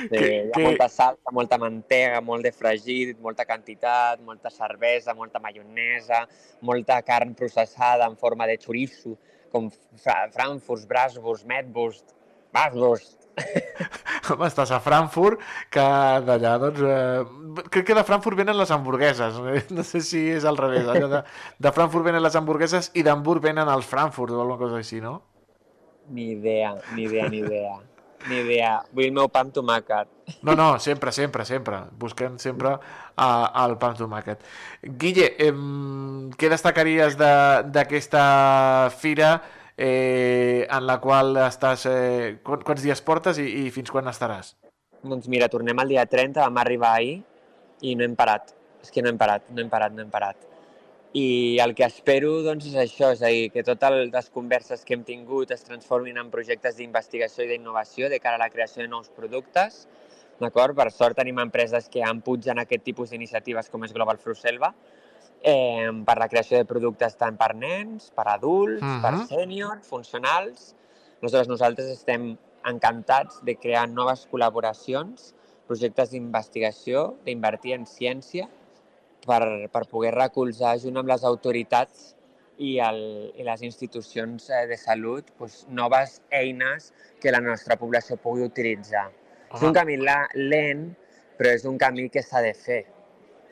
[0.00, 4.48] Sí, Que- hi ha que- molta salsa, molta mantega, molt de fregit, molta quantitat, molta
[4.48, 6.22] cervesa, molta maionesa,
[6.62, 9.18] molta carn processada en forma de chorizo,
[9.52, 9.68] com
[10.00, 12.14] fra Frankfurt, Bratwurst, Metwurst,
[12.50, 13.19] Bratwurst.
[14.30, 15.40] Home, estàs a Frankfurt,
[15.72, 15.82] que
[16.26, 16.80] d'allà, doncs...
[16.84, 19.38] Eh, crec que de Frankfurt venen les hamburgueses.
[19.54, 19.64] eh?
[19.74, 20.86] No sé si és al revés.
[20.86, 21.22] Allò de,
[21.58, 25.16] de Frankfurt venen les hamburgueses i d'Hamburg venen els Frankfurt o alguna cosa així, no?
[26.10, 27.76] Ni idea, ni idea, ni idea.
[28.28, 28.72] Ni idea.
[28.92, 30.08] Vull el meu pa amb tomàquet.
[30.44, 31.78] No, no, sempre, sempre, sempre.
[31.98, 34.42] Busquem sempre uh, el pa amb tomàquet.
[35.00, 39.38] Guille, em, què destacaries de- d'aquesta fira
[39.76, 41.86] eh, en la qual estàs...
[41.90, 44.54] Eh, qu quants dies portes i, i fins quan estaràs?
[45.00, 47.20] Doncs mira, tornem el dia 30, vam arribar ahir
[47.82, 48.54] i no hem parat.
[48.80, 50.46] És que no hem parat, no hem parat, no hem parat.
[51.12, 54.94] I el que espero doncs, és això, és a dir, que totes les converses que
[54.94, 58.92] hem tingut es transformin en projectes d'investigació i d'innovació de cara a la creació de
[58.92, 59.86] nous productes.
[60.40, 64.70] Per sort tenim empreses que empugen aquest tipus d'iniciatives com és Global Fruit Selva,
[65.42, 69.02] eh, per la creació de productes tant per nens, per adults, uh -huh.
[69.02, 70.74] per sèniors, funcionals.
[71.20, 75.34] Aleshores, nosaltres estem encantats de crear noves col·laboracions,
[75.66, 78.48] projectes d'investigació, d'invertir en ciència,
[79.26, 82.14] per, per poder recolzar junt amb les autoritats
[82.60, 88.16] i, el, i les institucions eh, de salut doncs, noves eines que la nostra població
[88.16, 89.08] pugui utilitzar.
[89.54, 90.90] És un camí la, lent,
[91.38, 92.84] però és un camí que s'ha de fer.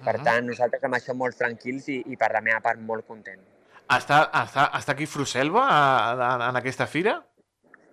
[0.04, 0.22] Per Ah.
[0.22, 3.40] tant, nosaltres amb això molt tranquils i, i per la meva part molt content.
[3.88, 7.22] Està, està, està aquí Fruselva a- a- en aquesta fira?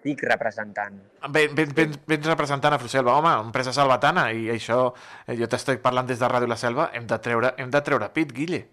[0.05, 0.99] Estic representant.
[1.29, 4.93] Ben, ben, ben, vens representant a Fruselva, home, empresa salvatana, i això,
[5.25, 8.09] eh, jo t'estic parlant des de Ràdio La Selva, hem de treure, hem de treure
[8.13, 8.67] pit, Guille.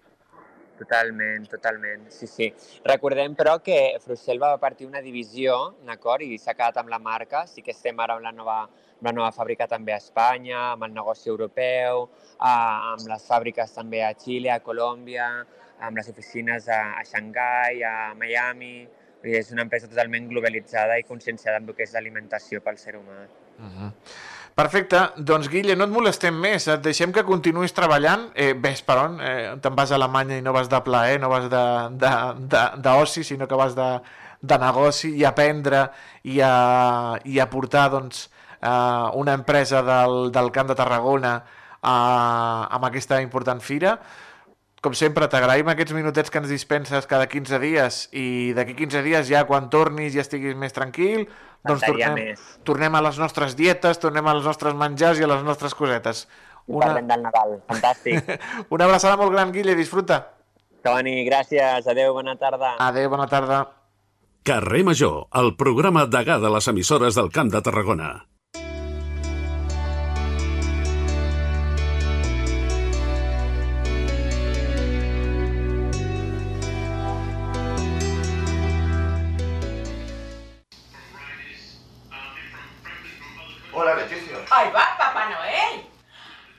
[0.82, 2.48] Totalment, totalment, sí, sí.
[2.84, 7.44] Recordem, però, que Fruselva va partir una divisió, d'acord, i s'ha quedat amb la marca.
[7.46, 10.88] Sí que estem ara amb la nova, amb la nova fàbrica també a Espanya, amb
[10.88, 12.54] el negoci europeu, a,
[12.96, 15.28] amb les fàbriques també a Xile, a Colòmbia,
[15.86, 18.74] amb les oficines a, a Xangai, a Miami...
[19.22, 23.20] És una empresa totalment globalitzada i conscienciada amb el que és l'alimentació pel ser humà.
[23.54, 23.90] Uh -huh.
[24.54, 28.98] Perfecte, doncs Guille, no et molestem més, et deixem que continuïs treballant, eh, ves per
[29.00, 33.48] on, eh, te'n vas a Alemanya i no vas de plaer, no vas d'oci, sinó
[33.48, 33.88] que vas de,
[34.42, 35.86] de negoci i aprendre
[36.24, 38.28] i a, i a portar doncs,
[38.60, 41.32] eh, una empresa del, del Camp de Tarragona
[41.80, 41.96] a,
[42.76, 43.96] amb aquesta important fira.
[44.82, 49.28] Com sempre, t'agraïm aquests minutets que ens dispenses cada 15 dies i d'aquí 15 dies
[49.28, 51.28] ja quan tornis i estiguis més tranquil,
[51.62, 52.40] doncs Faltaria tornem, més.
[52.66, 56.24] tornem a les nostres dietes, tornem a les nostres menjars i a les nostres cosetes.
[56.66, 57.54] I parlem del Nadal.
[57.70, 58.26] Fantàstic.
[58.74, 60.18] una abraçada molt gran, Guille, disfruta.
[60.82, 61.86] Toni, gràcies.
[61.86, 62.74] Adéu, bona tarda.
[62.82, 63.62] Adéu, bona tarda.
[64.42, 68.10] Carrer Major, el programa degà de les emissores del Camp de Tarragona.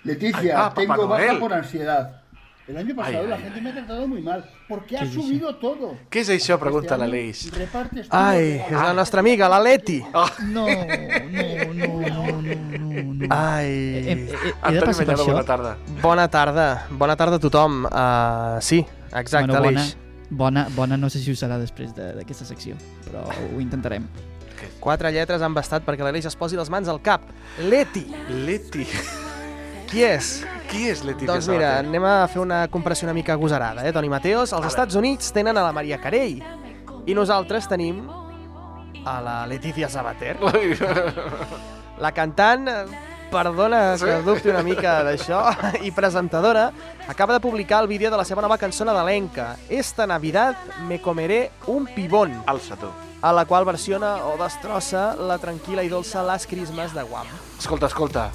[0.04, 2.20] Leticia, Papá tengo baja por ansiedad.
[2.66, 4.50] El año pasado Ay, la ay, gente me ha tratado muy mal.
[4.70, 5.22] porque ha ¿Qué dice?
[5.22, 5.98] subido todo?
[6.10, 6.58] Què és això?
[6.58, 9.98] Pregunta la Ai, los és la nostra amiga, la Leti.
[10.48, 13.28] No, no, no, no, no, no.
[13.30, 13.68] Ai...
[13.68, 15.34] He, he, he de Antoni passar per Mellado, això?
[15.34, 15.78] bona tarda.
[16.02, 16.88] Bona tarda.
[16.92, 17.84] Bona tarda a tothom.
[17.84, 18.80] Uh, sí,
[19.12, 19.98] exacte, bueno, bona, Aleix.
[20.30, 24.08] bona, bona, no sé si ho serà després de- d'aquesta secció, però ho intentarem.
[24.80, 27.28] Quatre lletres han bastat perquè l'Aleix es posi les mans al cap.
[27.60, 28.08] Leti.
[28.30, 28.88] Leti.
[29.94, 30.28] Qui és?
[30.72, 31.86] Qui és Leticia Doncs mira, Sabater?
[31.86, 34.50] anem a fer una comparació una mica agosarada, eh, Toni Mateos?
[34.58, 36.40] Els Estats Units tenen a la Maria Carey
[37.06, 38.00] i nosaltres tenim
[39.06, 40.40] a la Leticia Sabater.
[42.02, 42.66] La cantant,
[43.30, 45.44] perdona que dubti una mica d'això,
[45.86, 46.72] i presentadora,
[47.08, 51.52] acaba de publicar el vídeo de la seva nova cançó nadalenca, Esta Navidad me comeré
[51.68, 52.34] un pibón.
[52.48, 52.90] Alça tu.
[53.22, 57.30] A la qual versiona o destrossa la tranquil·la i dolça Las Christmas de Guam.
[57.60, 58.32] Escolta, escolta.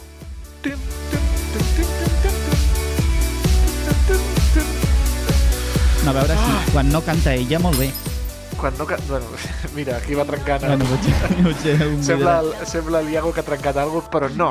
[6.05, 7.91] No, a veure si quan no canta ella, molt bé.
[8.59, 8.87] Quan no...
[8.87, 9.27] ca- Bueno,
[9.77, 10.65] mira, aquí va trencant...
[10.67, 14.51] Bueno, potser, potser Sembla, el- sembla el Iago que ha trencat alguna cosa, però no.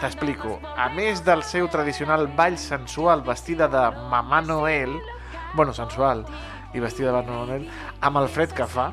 [0.00, 0.58] T'explico.
[0.76, 4.92] A més del seu tradicional ball sensual vestida de Mamà Noel,
[5.54, 6.26] bueno, sensual,
[6.76, 7.68] i vestida de Mamà Noel,
[8.04, 8.90] amb el fred que fa,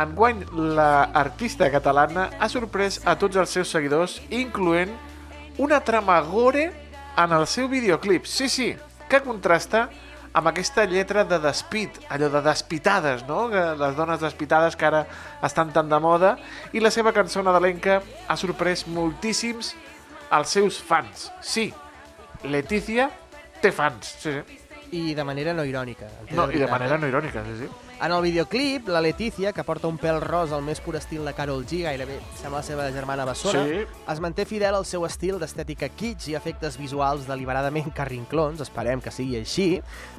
[0.00, 0.40] enguany
[0.78, 4.94] l'artista catalana ha sorprès a tots els seus seguidors, incloent
[5.58, 6.70] una trama gore
[7.16, 8.24] en el seu videoclip.
[8.26, 8.72] Sí, sí,
[9.08, 9.88] que contrasta
[10.32, 13.46] amb aquesta lletra de despit, allò de despitades, no?
[13.52, 15.04] Les dones despitades que ara
[15.44, 16.36] estan tan de moda,
[16.72, 19.74] i la seva cançó nadalenca ha sorprès moltíssims
[20.32, 21.28] als seus fans.
[21.44, 21.68] Sí,
[22.48, 23.10] Leticia
[23.62, 24.58] té fans, sí, sí.
[24.92, 26.08] I de manera no irònica.
[26.36, 27.00] No, I de manera eh?
[27.00, 27.68] no irònica, sí, sí.
[28.02, 31.30] En el videoclip, la Letícia, que porta un pèl rosa al més pur estil de
[31.38, 33.84] Carol G, gairebé sembla la seva germana bessona, Sí.
[34.10, 39.12] es manté fidel al seu estil d'estètica kitsch i efectes visuals deliberadament carrinclons, esperem que
[39.14, 39.68] sigui així,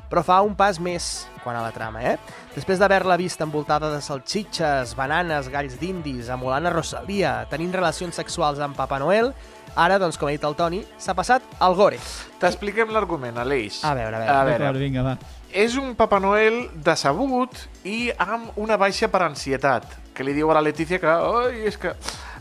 [0.09, 2.15] però fa un pas més quan a la trama, eh?
[2.55, 8.63] Després d'haver-la vist envoltada de salxitxes, bananes, galls d'indis, emulant a Rosalia, tenint relacions sexuals
[8.63, 9.33] amb Papa Noel,
[9.75, 11.99] ara, doncs, com ha dit el Toni, s'ha passat al gore.
[12.39, 13.83] T'expliquem l'argument, Aleix.
[13.83, 14.39] A veure, a veure.
[14.39, 15.17] A veure, vinga, va.
[15.53, 20.57] És un Papa Noel decebut i amb una baixa per ansietat, que li diu a
[20.57, 21.93] la Letícia que Oi, és que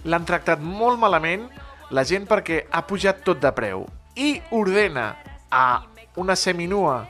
[0.09, 1.45] l'han tractat molt malament
[1.93, 3.85] la gent perquè ha pujat tot de preu
[4.17, 5.13] i ordena
[5.53, 5.83] a
[6.17, 7.03] una seminua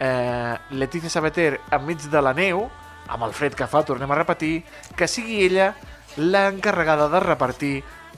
[0.00, 2.66] eh, Letícia Sabater enmig de la neu,
[3.08, 4.60] amb el fred que fa, tornem a repetir,
[4.98, 5.72] que sigui ella
[6.18, 7.74] l'encarregada de repartir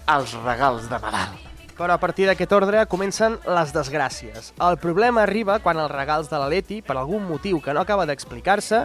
[0.09, 1.50] els regals de Nadal.
[1.81, 4.51] Però a partir d'aquest ordre comencen les desgràcies.
[4.61, 8.05] El problema arriba quan els regals de la Leti, per algun motiu que no acaba
[8.05, 8.83] d'explicar-se,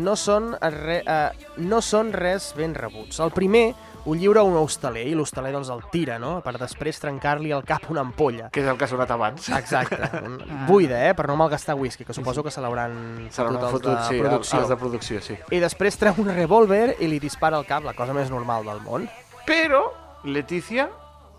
[0.00, 3.20] no, són re, eh, no són res ben rebuts.
[3.20, 3.74] El primer
[4.06, 7.90] ho lliura un hostaler i l'hostaler doncs el tira, no?, per després trencar-li al cap
[7.92, 8.48] una ampolla.
[8.54, 9.50] Que és el que ha sonat abans.
[9.58, 10.00] Exacte.
[10.70, 14.22] Buida, eh?, per no malgastar whisky, que suposo que se l'hauran els fotut, de sí,
[14.22, 14.62] producció.
[14.62, 15.36] els de producció, sí.
[15.52, 18.80] I després treu un revòlver i li dispara al cap, la cosa més normal del
[18.86, 19.04] món.
[19.44, 19.90] Però
[20.24, 20.88] Letícia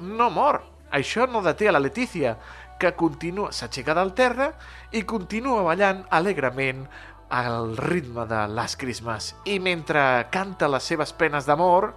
[0.02, 0.62] no mor.
[0.92, 2.36] Això no deté a la Letícia,
[2.80, 4.52] que continua, s'aixeca del terra
[4.92, 6.88] i continua ballant alegrement
[7.32, 9.36] al ritme de Last Christmas.
[9.46, 11.94] I mentre canta les seves penes d'amor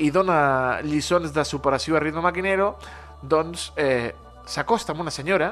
[0.00, 2.76] i dona lliçons de superació a ritme maquinero,
[3.20, 4.14] doncs eh,
[4.46, 5.50] s'acosta amb una senyora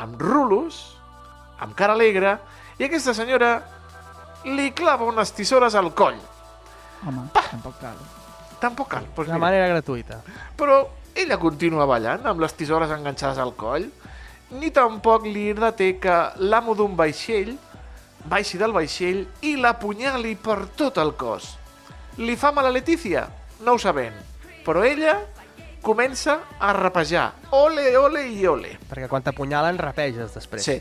[0.00, 0.96] amb rulos,
[1.60, 2.38] amb cara alegre,
[2.80, 3.58] i aquesta senyora
[4.48, 6.16] li clava unes tisores al coll.
[7.04, 7.98] Home, tampoc cal.
[8.60, 9.04] Tampoc cal.
[9.12, 9.42] Doncs De mira.
[9.44, 10.20] manera gratuïta.
[10.56, 10.82] Però
[11.14, 13.88] ella continua ballant amb les tisores enganxades al coll,
[14.50, 17.56] ni tampoc li deté que l'amo d'un vaixell
[18.28, 21.54] baixi del vaixell i l'apunyali per tot el cos.
[22.18, 23.28] Li fa mal a Letícia?
[23.64, 24.12] No ho sabem.
[24.64, 25.20] Però ella
[25.80, 27.32] comença a rapejar.
[27.56, 28.74] Ole, ole i ole.
[28.90, 30.66] Perquè quan t'apunyalen rapeges després.
[30.66, 30.76] Sí,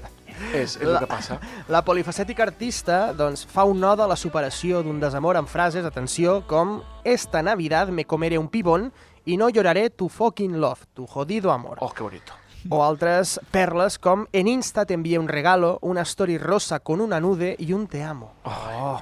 [0.51, 1.39] és, és el que passa.
[1.71, 6.41] La polifacètica artista doncs, fa un node a la superació d'un desamor amb frases, atenció,
[6.47, 8.91] com Esta Navidad me comeré un pibón
[9.25, 11.77] y no lloraré tu fucking love, tu jodido amor.
[11.81, 12.33] Oh, que bonito.
[12.67, 17.19] O altres perles com En Insta te envié un regalo, una story rosa con una
[17.19, 18.33] nude y un te amo.
[18.43, 19.01] Oh.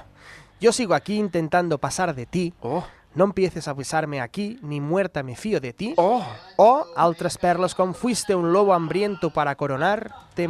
[0.60, 2.54] Yo sigo aquí intentando pasar de ti.
[2.60, 2.84] Oh.
[3.14, 5.94] No empieces a besarme aquí, ni muerta me fío de ti.
[5.96, 6.22] Oh.
[6.56, 10.48] O altres perles com Fuiste un lobo hambriento para coronar, te,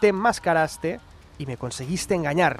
[0.00, 0.98] te enmascaraste
[1.38, 2.58] y me conseguiste engañar.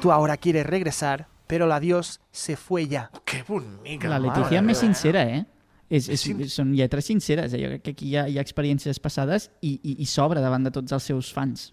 [0.00, 3.10] Tú ahora quieres regresar, pero el adiós se fue ya.
[3.24, 4.08] Que bonica.
[4.08, 5.46] La Letícia és més sincera, eh?
[5.90, 6.22] És, és,
[6.54, 7.60] són lletres sinceres, eh?
[7.64, 10.62] jo crec que aquí hi ha, hi ha experiències passades i, i, i s'obre davant
[10.62, 11.72] de tots els seus fans.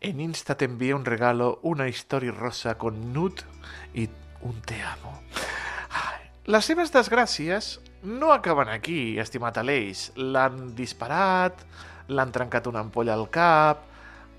[0.00, 3.42] En Insta te envié un regalo, una història rosa con nut
[3.94, 4.06] i
[4.46, 5.18] un te amo.
[6.44, 10.10] Les seves desgràcies no acaben aquí, estimat Aleix.
[10.20, 11.62] L'han disparat,
[12.12, 13.86] l'han trencat una ampolla al cap,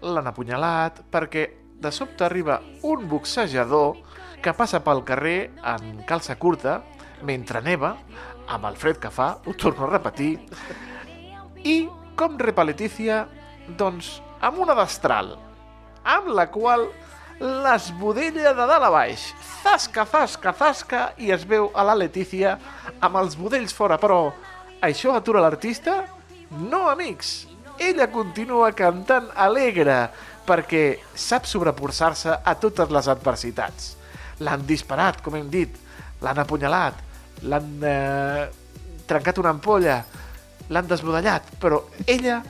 [0.05, 1.47] l'han apunyalat, perquè
[1.81, 3.97] de sobte arriba un boxejador
[4.45, 6.83] que passa pel carrer en calça curta,
[7.25, 7.95] mentre neva,
[8.47, 10.37] amb el fred que fa, ho torno a repetir,
[11.65, 13.25] i com repa Letícia?
[13.77, 15.33] Doncs amb una destral,
[16.05, 16.85] amb la qual
[17.39, 19.31] l'esbudella de dalt a baix.
[19.63, 22.55] Zasca, zasca, zasca, i es veu a la Letícia
[23.03, 23.97] amb els budells fora.
[23.99, 24.29] Però
[24.85, 26.03] això atura l'artista?
[26.51, 27.47] No, amics.
[27.81, 30.05] Ella continua cantant alegre
[30.45, 33.95] perquè sap sobreposar-se a totes les adversitats.
[34.39, 35.73] L'han disparat, com hem dit,
[36.21, 37.01] l'han apunyalat,
[37.43, 38.45] l'han eh,
[39.05, 40.03] trencat una ampolla,
[40.69, 42.41] l'han desbudellat, però ella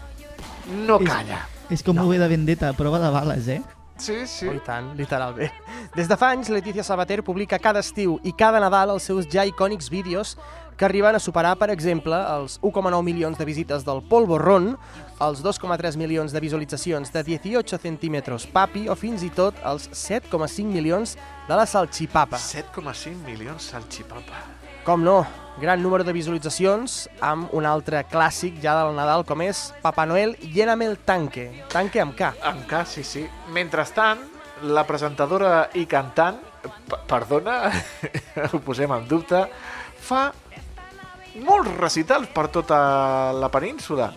[0.85, 1.45] no calla.
[1.69, 2.09] És com no.
[2.11, 3.61] de vendetta, prova de bales, eh?
[3.97, 4.47] Sí, sí.
[4.47, 5.51] Oh, I tant, literalment.
[5.95, 9.45] Des de fa anys, Letícia Sabater publica cada estiu i cada Nadal els seus ja
[9.47, 10.35] icònics vídeos
[10.75, 14.73] que arriben a superar, per exemple, els 1,9 milions de visites del Polvorrón,
[15.23, 20.67] els 2,3 milions de visualitzacions de 18 centímetres papi o fins i tot els 7,5
[20.67, 21.15] milions
[21.47, 22.35] de la salchipapa.
[22.35, 24.43] 7,5 milions salchipapa.
[24.85, 25.25] Com no,
[25.57, 30.35] gran número de visualitzacions amb un altre clàssic ja del Nadal com és Papa Noel,
[30.53, 31.47] lléname el tanque.
[31.73, 32.29] Tanque amb K.
[32.45, 33.23] Amb K, sí, sí.
[33.55, 34.21] Mentrestant,
[34.61, 36.37] la presentadora i cantant,
[37.09, 37.71] perdona,
[38.53, 39.41] ho posem en dubte,
[40.05, 40.27] fa
[41.41, 42.77] molts recitals per tota
[43.33, 44.11] la península,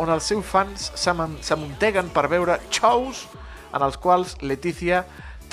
[0.00, 3.26] on els seus fans s'amunteguen per veure shows
[3.76, 5.04] en els quals Letícia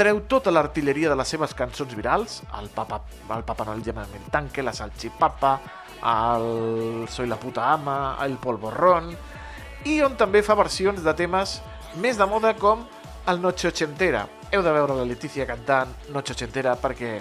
[0.02, 3.04] treu tota l'artilleria de les seves cançons virals, el Papa,
[3.36, 5.60] el Papa llamament el tanque, la salchipapa,
[6.02, 9.12] el Soy la puta ama, el polvorrón,
[9.86, 11.60] i on també fa versions de temes
[12.02, 12.82] més de moda com
[13.30, 14.26] el Noche Ochentera.
[14.52, 17.20] Heu de veure la Letícia cantant Noche Ochentera perquè...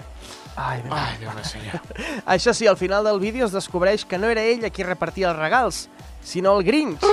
[0.57, 1.85] Ai, Déu Ai, Déu meu senyor.
[2.33, 5.29] Això sí, al final del vídeo es descobreix que no era ell a qui repartia
[5.29, 5.85] els regals,
[6.25, 7.05] sinó el Grinch,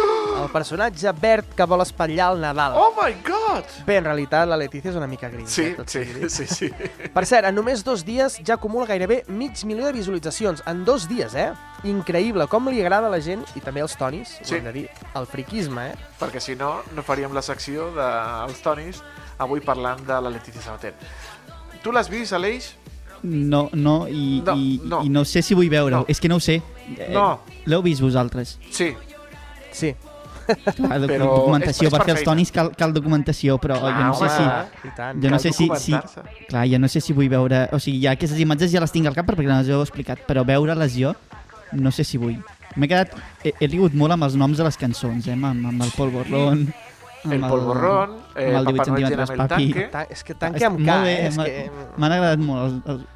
[0.43, 2.75] el personatge verd que vol espatllar el Nadal.
[2.77, 3.65] Oh my god!
[3.87, 5.49] Bé, en realitat la Letícia és una mica Grinch.
[5.51, 6.71] Sí, eh, tot sí, sí, sí.
[7.15, 10.63] Per cert, en només dos dies ja acumula gairebé mig milió de visualitzacions.
[10.67, 11.53] En dos dies, eh?
[11.85, 14.55] Increïble, com li agrada a la gent, i també als tonis, Sí.
[14.55, 15.95] ho hem de dir, el friquisme, eh?
[16.21, 19.03] Perquè si no, no faríem la secció dels Tonis
[19.39, 20.95] avui parlant de la Letícia Sabater.
[21.83, 22.73] Tu l'has vist, Aleix?
[23.23, 25.01] No, no, i No, i, no.
[25.03, 26.01] i no sé si vull veure-ho.
[26.01, 26.05] No.
[26.09, 26.61] És que no ho sé.
[26.97, 27.41] Eh, No.
[27.67, 28.59] L'heu vist vosaltres?
[28.71, 28.95] Sí.
[29.73, 29.95] Sí.
[30.49, 33.79] Clar, doc Però documentació, és- és per per fer els tonis cal, cal documentació, però
[33.81, 34.93] Clar, jo no sé home, si...
[34.97, 35.95] tant, jo no sé si, si...
[36.49, 37.69] Clar, jo no sé si vull veure...
[37.73, 40.45] O sigui, ja aquestes imatges ja les tinc al cap perquè les heu explicat, però
[40.49, 41.15] veure-les jo
[41.73, 42.37] no sé si vull.
[42.77, 43.13] M'he quedat...
[43.45, 45.37] He, he rigut molt amb els noms de les cançons, eh?
[45.37, 46.67] Amb, amb el polvorrón...
[47.25, 49.87] amb El polvorrón, eh, amb el 18 Papá Noel centímetres, el papi.
[49.93, 51.27] Ta- és que tanque amb K, bé, eh?
[51.29, 52.63] És que- M'han agradat molt.
[52.65, 53.15] Els, els...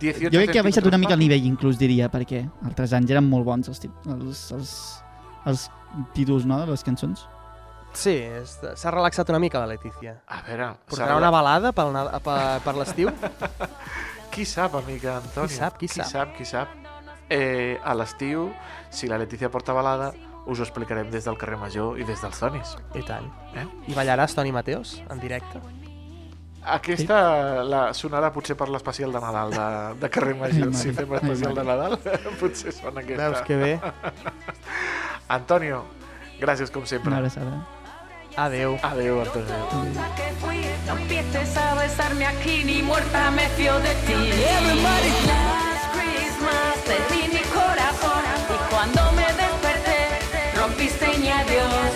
[0.00, 3.10] 18 jo crec que ha baixat una mica el nivell, inclús, diria, perquè altres anys
[3.10, 4.70] eren molt bons els, tit- els, els,
[5.46, 5.68] els
[6.14, 7.26] títols, no?, de les cançons.
[7.92, 8.14] Sí,
[8.54, 10.20] s'ha relaxat una mica la Letícia.
[10.30, 10.68] A veure...
[10.86, 11.88] Portarà una balada per,
[12.22, 13.10] per, per l'estiu?
[14.30, 15.48] Qui sap, amiga Antònia?
[15.48, 16.06] Qui sap, qui qui sap?
[16.06, 16.76] sap, qui sap.
[17.30, 18.48] Eh, a l'estiu,
[18.94, 20.12] si la Letícia porta balada,
[20.46, 22.76] us ho explicarem des del carrer Major i des dels Tonis.
[22.94, 23.26] I tant.
[23.58, 23.66] Eh?
[23.90, 25.60] I ballaràs Toni Mateos en directe?
[26.60, 29.66] Aquesta la sonarà potser per l'especial de Nadal de,
[30.02, 30.72] de carrer Major.
[30.76, 31.98] Si fem l'especial de Nadal,
[32.40, 33.30] potser sona aquesta.
[33.30, 33.72] Veus que bé.
[35.30, 35.84] Antonio,
[36.40, 37.08] gràcies com sempre.
[37.12, 37.66] Una abraçada.
[38.36, 38.78] Adeu.
[38.82, 39.54] Adeu, Antonio.
[40.86, 44.18] no empieces a besarme aquí ni muerta me fío de ti.
[45.30, 48.24] Last Christmas te di mi corazón
[48.54, 49.98] y cuando me desperté
[50.56, 51.92] rompiste mi adiós.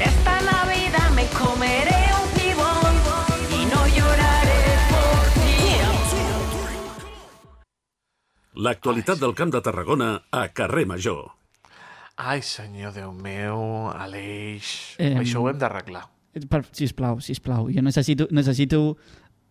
[0.00, 2.94] Esta Navidad me comeré un pibón
[3.50, 5.60] y no lloraré por ti.
[8.54, 11.41] L'actualitat del Camp de Tarragona a carrer Major.
[12.16, 16.04] Ai, senyor Déu meu, Aleix, Em, això ho hem d'arreglar.
[16.48, 17.68] Per, sisplau, sisplau.
[17.72, 18.96] Jo necessito, necessito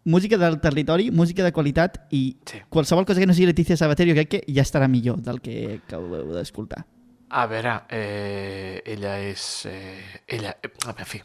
[0.05, 2.61] música del territori, música de qualitat i sí.
[2.69, 5.81] qualsevol cosa que no sigui Letícia Sabater jo crec que ja estarà millor del que
[5.81, 6.85] acabeu d'escoltar.
[7.31, 9.65] A veure, eh, ella és...
[9.65, 10.57] Eh, ella...
[10.61, 11.21] Eh, en fi...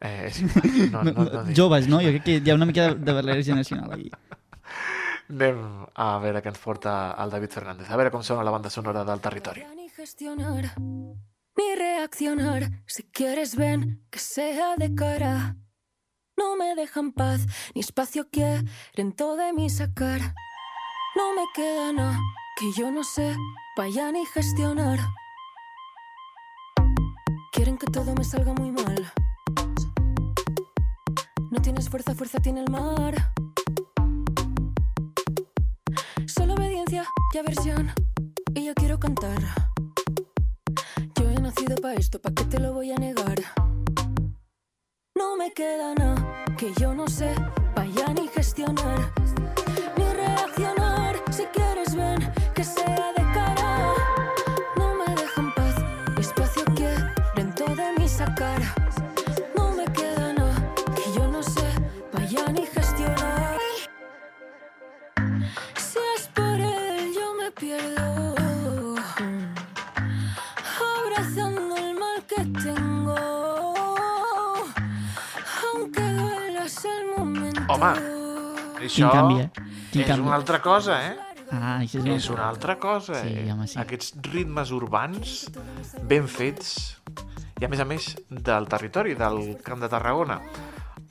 [0.00, 0.42] Eh, és,
[0.92, 2.00] no, no, no, no, Joves, no?
[2.02, 4.10] Jo crec que hi ha una mica de, de barrera generacional aquí.
[5.30, 5.62] Anem
[5.94, 7.90] a veure què ens porta el David Fernández.
[7.90, 9.62] A veure com sona la banda sonora del territori.
[10.06, 10.74] Ni gestionar
[11.56, 12.70] ni reaccionar.
[12.86, 15.56] Si quieres ven que sea de cara.
[16.36, 17.40] No me dejan paz
[17.74, 20.20] ni espacio quieren todo de mí sacar.
[21.16, 22.20] No me queda nada
[22.56, 23.34] que yo no sé
[23.76, 25.00] vaya ni gestionar.
[27.52, 29.12] Quieren que todo me salga muy mal.
[31.50, 33.32] No tienes fuerza, fuerza tiene el mar.
[36.26, 37.04] Solo obediencia
[37.34, 37.92] y aversión.
[38.54, 39.75] Y yo quiero cantar.
[41.46, 43.38] Nacido para esto, ¿para qué te lo voy a negar?
[45.14, 47.32] No me queda nada que yo no sé,
[47.76, 49.12] vaya ni gestionar,
[77.76, 77.92] Home,
[78.80, 79.48] això Quin canvi, eh?
[79.92, 80.24] Quin és canvi.
[80.24, 81.16] una altra cosa, eh?
[81.52, 83.18] Ah, això és una és una altra cosa.
[83.20, 83.50] Sí, eh?
[83.52, 83.76] home, sí.
[83.82, 85.34] Aquests ritmes urbans
[86.08, 86.70] ben fets
[87.60, 90.40] i a més a més del territori, del Camp de Tarragona.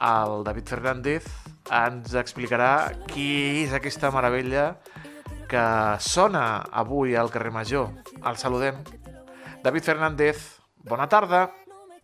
[0.02, 1.30] El David Fernández
[1.70, 2.72] ens explicarà
[3.14, 4.72] qui és aquesta meravella
[5.50, 5.66] que
[6.02, 7.94] sona avui al carrer Major.
[8.26, 8.82] El saludem.
[9.62, 10.42] David Fernández,
[10.82, 11.46] bona tarda.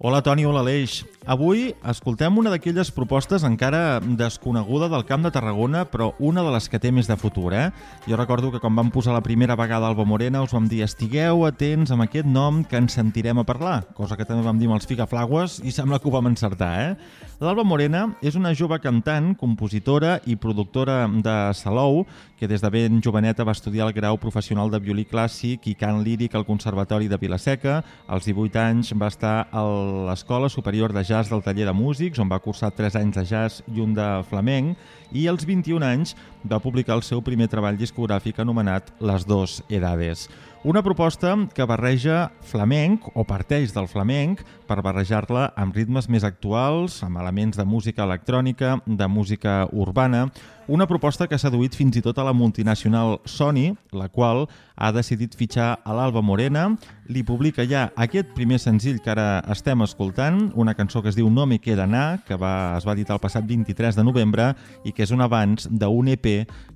[0.03, 1.03] Hola Toni, hola Aleix.
[1.29, 6.65] Avui escoltem una d'aquelles propostes encara desconeguda del Camp de Tarragona, però una de les
[6.73, 7.67] que té més de futur, eh?
[8.09, 11.45] Jo recordo que quan vam posar la primera vegada Alba Morena us vam dir estigueu
[11.45, 14.79] atents amb aquest nom que ens sentirem a parlar, cosa que també vam dir amb
[14.79, 17.29] els Figaflagües i sembla que ho vam encertar, eh?
[17.37, 22.07] L'Alba Morena és una jove cantant, compositora i productora de Salou,
[22.41, 25.99] que des de ben joveneta va estudiar el grau professional de violí clàssic i cant
[26.01, 27.83] líric al Conservatori de Vilaseca.
[28.09, 29.61] Als 18 anys va estar a
[30.07, 33.61] l'Escola Superior de Jazz del Taller de Músics, on va cursar 3 anys de jazz
[33.69, 34.73] i un de flamenc,
[35.13, 40.25] i als 21 anys va publicar el seu primer treball discogràfic anomenat Les dos edades.
[40.63, 46.99] Una proposta que barreja flamenc, o parteix del flamenc, per barrejar-la amb ritmes més actuals,
[47.01, 50.27] amb elements de música electrònica, de música urbana,
[50.71, 54.45] una proposta que ha seduït fins i tot a la multinacional Sony, la qual
[54.77, 56.67] ha decidit fitxar a l'Alba Morena,
[57.11, 61.27] li publica ja aquest primer senzill que ara estem escoltant, una cançó que es diu
[61.33, 64.51] No me queda anar, que va, es va editar el passat 23 de novembre
[64.85, 66.29] i que és un avanç d'un EP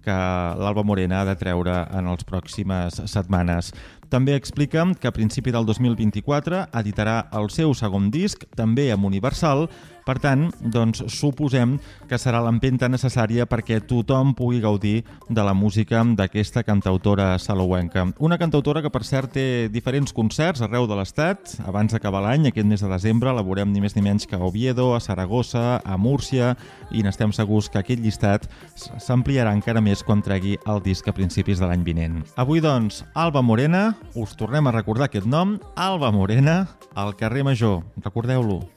[0.04, 0.18] que
[0.60, 3.72] l'Alba Morena ha de treure en les pròximes setmanes.
[4.10, 9.66] També explica que a principi del 2024 editarà el seu segon disc, també amb Universal,
[10.06, 15.00] Per tant, doncs, suposem que serà l'empenta necessària perquè tothom pugui gaudir
[15.34, 18.04] de la música d'aquesta cantautora salouenca.
[18.22, 21.56] Una cantautora que, per cert, té diferents concerts arreu de l'Estat.
[21.66, 24.44] Abans d'acabar l'any, aquest mes de desembre, la veurem ni més ni menys que a
[24.46, 26.54] Oviedo, a Saragossa, a Múrcia,
[26.94, 28.46] i n'estem segurs que aquest llistat
[28.78, 32.22] s'ampliarà encara més quan tregui el disc a principis de l'any vinent.
[32.38, 36.62] Avui, doncs, Alba Morena, us tornem a recordar aquest nom, Alba Morena,
[36.94, 37.82] al carrer Major.
[38.06, 38.75] Recordeu-lo.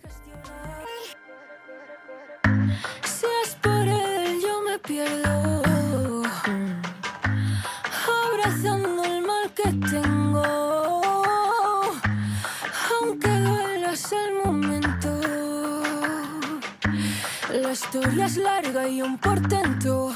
[4.89, 6.23] Pierdo.
[8.25, 10.45] Abrazando el mal que tengo.
[12.95, 15.11] Aunque duela es el momento.
[17.53, 20.11] La historia es larga y un portento.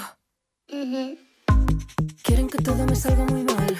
[2.22, 3.76] Quieren que todo me salga muy mal.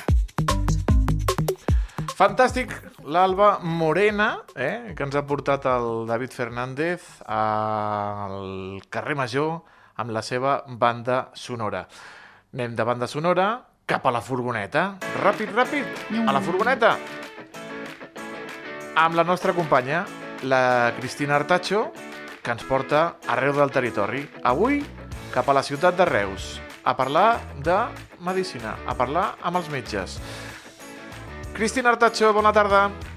[2.13, 2.71] Fantàstic,
[3.03, 9.63] l'Alba Morena, eh, que ens ha portat el David Fernández al carrer Major
[9.97, 11.87] amb la seva banda sonora.
[12.53, 13.49] Anem de banda sonora
[13.87, 14.97] cap a la furgoneta.
[15.23, 16.97] Ràpid, ràpid, a la furgoneta.
[18.97, 20.05] Amb la nostra companya,
[20.43, 21.91] la Cristina Artacho,
[22.43, 24.27] que ens porta arreu del territori.
[24.45, 24.83] Avui,
[25.33, 27.79] cap a la ciutat de Reus, a parlar de
[28.21, 30.19] medicina, a parlar amb els metges.
[31.53, 32.87] Cristina Artacho, bona tarda.
[32.89, 33.12] Bona tarda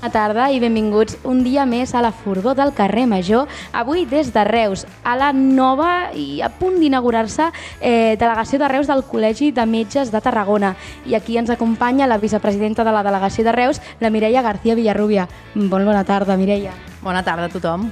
[0.00, 4.86] i benvinguts un dia més a la furgó del carrer Major, avui des de Reus,
[5.04, 10.10] a la nova i a punt d'inaugurar-se eh, delegació de Reus del Col·legi de Metges
[10.10, 10.74] de Tarragona.
[11.04, 15.28] I aquí ens acompanya la vicepresidenta de la delegació de Reus, la Mireia García Villarrubia.
[15.54, 16.72] Bon bona tarda, Mireia.
[17.02, 17.90] Bona tarda a tothom.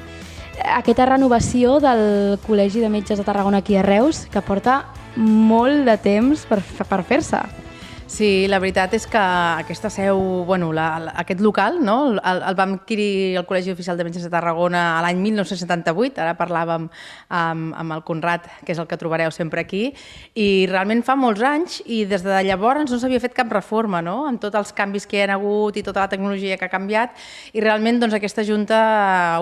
[0.65, 6.01] Aquesta renovació del Col·legi de Metges de Tarragona aquí a Reus, que porta molt de
[6.01, 7.68] temps per, per fer-se.
[8.09, 10.17] Sí, la veritat és que aquesta seu,
[10.49, 12.15] bueno, la, la, aquest local, no?
[12.17, 16.33] el, el vam adquirir el Col·legi Oficial de Metges de Tarragona a l'any 1978, ara
[16.39, 19.91] parlàvem amb, amb el Conrad, que és el que trobareu sempre aquí,
[20.33, 24.23] i realment fa molts anys i des de llavors no s'havia fet cap reforma, no?
[24.31, 27.13] amb tots els canvis que hi ha hagut i tota la tecnologia que ha canviat,
[27.53, 28.81] i realment doncs, aquesta Junta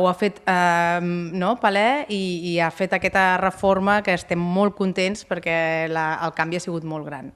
[0.03, 4.75] ho ha fet eh, no, palè i, i ha fet aquesta reforma que estem molt
[4.75, 7.31] contents perquè la, el canvi ha sigut molt gran.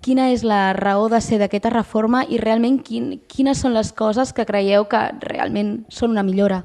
[0.00, 4.30] Quina és la raó de ser d'aquesta reforma i realment quin, quines són les coses
[4.32, 6.62] que creieu que realment són una millora?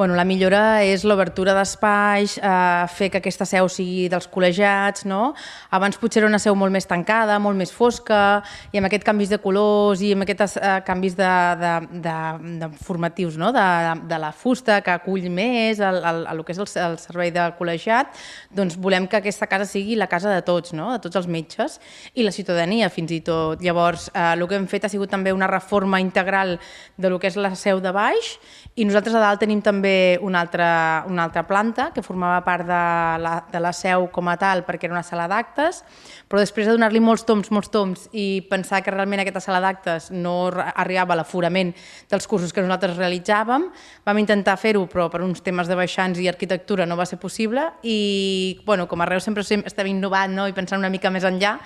[0.00, 5.34] Bueno, la millora és l'obertura d'espais, eh, fer que aquesta seu sigui dels col·legiats, no?
[5.76, 8.40] Abans potser era una seu molt més tancada, molt més fosca,
[8.72, 11.72] i amb aquests canvis de colors i amb aquests eh, canvis de, de,
[12.06, 12.14] de,
[12.62, 13.50] de formatius, no?
[13.52, 13.66] De,
[14.08, 17.50] de la fusta que acull més el, el, el, que és el, el servei de
[17.60, 18.16] col·legiat,
[18.56, 20.94] doncs volem que aquesta casa sigui la casa de tots, no?
[20.94, 21.76] de tots els metges
[22.14, 23.60] i la ciutadania fins i tot.
[23.60, 26.56] Llavors, eh, el que hem fet ha sigut també una reforma integral
[26.96, 28.38] de lo que és la seu de baix
[28.80, 32.78] i nosaltres a dalt tenim també una altra, una altra planta que formava part de
[33.20, 35.82] la, de la seu com a tal perquè era una sala d'actes,
[36.30, 40.08] però després de donar-li molts toms, molts toms i pensar que realment aquesta sala d'actes
[40.14, 41.74] no arribava a l'aforament
[42.08, 43.68] dels cursos que nosaltres realitzàvem,
[44.06, 47.66] vam intentar fer-ho però per uns temes de baixants i arquitectura no va ser possible
[47.84, 50.48] i bueno, com a Reus sempre estem innovant no?
[50.48, 51.58] i pensant una mica més enllà,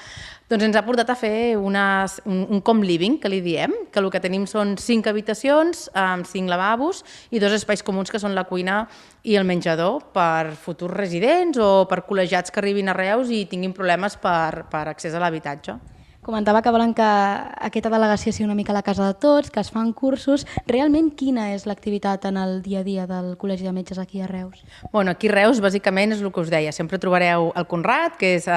[0.55, 3.99] doncs ens ha portat a fer unes, un, un com living, que li diem, que
[3.99, 7.03] el que tenim són cinc habitacions amb cinc lavabos
[7.35, 8.85] i dos espais comuns que són la cuina
[9.27, 13.75] i el menjador per futurs residents o per col·legiats que arribin a Reus i tinguin
[13.75, 15.75] problemes per, per accés a l'habitatge.
[16.25, 19.69] Comentava que volen que aquesta delegació sigui una mica la casa de tots, que es
[19.69, 20.47] fan cursos.
[20.65, 24.27] Realment, quina és l'activitat en el dia a dia del Col·legi de Metges aquí a
[24.31, 24.63] Reus?
[24.91, 26.73] Bueno, aquí a Reus, bàsicament, és el que us deia.
[26.73, 28.55] Sempre trobareu el Conrad, que és uh,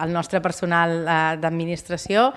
[0.00, 2.30] el nostre personal uh, d'administració,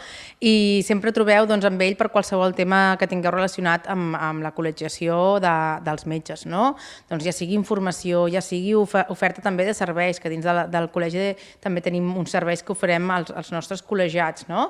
[0.44, 4.52] i sempre trobeu doncs, amb ell per qualsevol tema que tingueu relacionat amb, amb la
[4.52, 5.56] col·legiació de,
[5.88, 6.44] dels metges.
[6.52, 6.74] No?
[7.08, 10.92] Doncs ja sigui informació, ja sigui oferta també de serveis, que dins de la, del
[10.92, 11.32] col·legi
[11.64, 14.65] també tenim uns serveis que oferem als, als nostres col·legiats, no?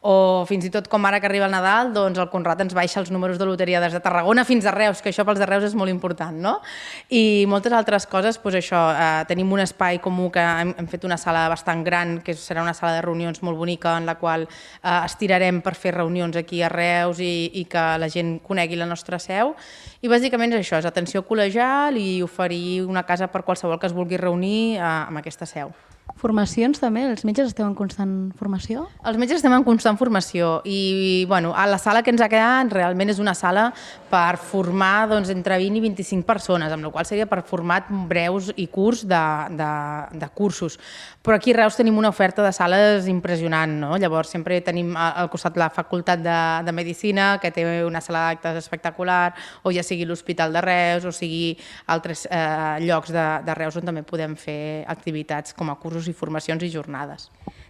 [0.00, 3.00] O fins i tot com ara que arriba el Nadal, doncs el Conrad ens baixa
[3.00, 5.66] els números de loteria des de Tarragona fins a Reus, que això pels de Reus
[5.66, 6.52] és molt important, no?
[7.10, 11.04] I moltes altres coses, doncs això, eh, tenim un espai comú que hem, hem fet
[11.04, 14.46] una sala bastant gran, que serà una sala de reunions molt bonica, en la qual
[14.46, 18.86] eh, estirarem per fer reunions aquí a Reus i, i que la gent conegui la
[18.86, 19.56] nostra seu.
[20.00, 23.98] I bàsicament és això, és atenció col·legial i oferir una casa per qualsevol que es
[23.98, 25.74] vulgui reunir eh, amb aquesta seu.
[26.18, 27.04] Formacions també?
[27.06, 28.86] Els metges esteu en constant formació?
[29.06, 32.72] Els metges estem en constant formació i, bueno, a la sala que ens ha quedat
[32.74, 33.68] realment és una sala
[34.10, 38.50] per formar doncs, entre 20 i 25 persones, amb la qual seria per format breus
[38.56, 39.22] i curs de,
[39.58, 39.70] de,
[40.18, 40.78] de cursos.
[41.22, 43.96] Però aquí a Reus tenim una oferta de sales impressionant, no?
[44.00, 48.62] Llavors sempre tenim al costat la Facultat de, de Medicina, que té una sala d'actes
[48.62, 51.52] espectacular, o ja sigui l'Hospital de Reus, o sigui
[51.86, 56.14] altres eh, llocs de, de Reus on també podem fer activitats com a cursos i
[56.14, 57.26] formacions i jornades.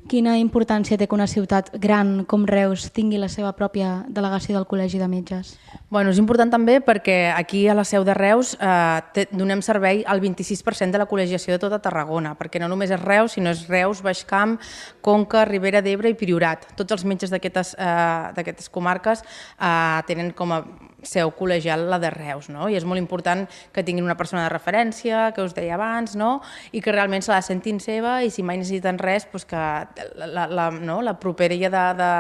[0.09, 4.66] Quina importància té que una ciutat gran com Reus tingui la seva pròpia delegació del
[4.68, 5.55] Col·legi de Metges?
[5.91, 10.22] Bueno, és important també perquè aquí a la seu de Reus eh, donem servei al
[10.24, 14.03] 26% de la col·legiació de tota Tarragona, perquè no només és Reus, sinó és Reus,
[14.05, 14.59] Baixcamp,
[15.05, 16.70] Conca, Ribera d'Ebre i Priorat.
[16.79, 20.62] Tots els metges d'aquestes eh, comarques eh, tenen com a
[21.03, 22.69] seu col·legial la de Reus, no?
[22.69, 23.45] I és molt important
[23.75, 26.39] que tinguin una persona de referència, que us deia abans, no?
[26.73, 29.65] I que realment se la sentin seva i si mai necessiten res, doncs que
[30.19, 31.01] la, la, no?
[31.03, 32.13] la properia de, de,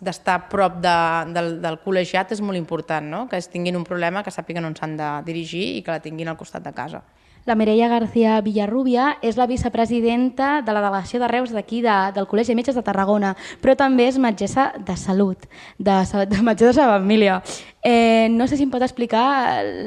[0.00, 0.98] d'estar a prop de,
[1.34, 3.26] del, del col·legiat és molt important, no?
[3.28, 6.32] que es tinguin un problema, que sàpiguen on s'han de dirigir i que la tinguin
[6.32, 7.02] al costat de casa.
[7.44, 12.28] La Mireia García Villarrubia és la vicepresidenta de la delegació de Reus d'aquí, de, del
[12.30, 15.96] Col·legi de Metges de Tarragona, però també és metgessa de salut, de,
[16.30, 17.40] de metgessa de família.
[17.82, 19.24] Eh, no sé si em pot explicar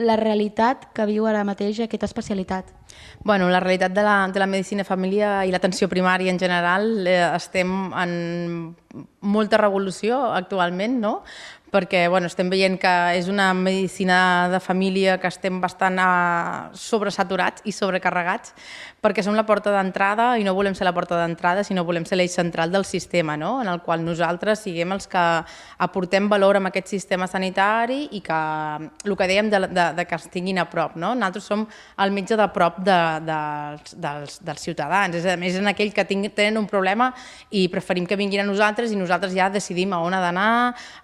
[0.04, 2.74] la realitat que viu ara mateix aquesta especialitat.
[3.24, 7.22] Bueno, la realitat de la, de la medicina família i l'atenció primària en general eh,
[7.38, 8.76] estem en
[9.26, 11.16] molta revolució actualment, no?
[11.76, 16.08] Perquè bueno, estem veient que és una medicina de família que estem bastant eh,
[16.80, 18.56] sobresaturats i sobrecarregats
[19.06, 22.18] perquè som la porta d'entrada i no volem ser la porta d'entrada, sinó volem ser
[22.18, 23.60] l'eix central del sistema, no?
[23.62, 25.24] en el qual nosaltres siguem els que
[25.86, 28.40] aportem valor amb aquest sistema sanitari i que
[29.06, 30.96] el que dèiem de, de, de que es tinguin a prop.
[30.98, 31.14] No?
[31.14, 31.68] Nosaltres som
[32.02, 32.98] el metge de prop de,
[33.28, 37.12] dels, dels, dels ciutadans, és a més en aquell que ting, tenen un problema
[37.54, 40.56] i preferim que vinguin a nosaltres i nosaltres ja decidim a on ha d'anar,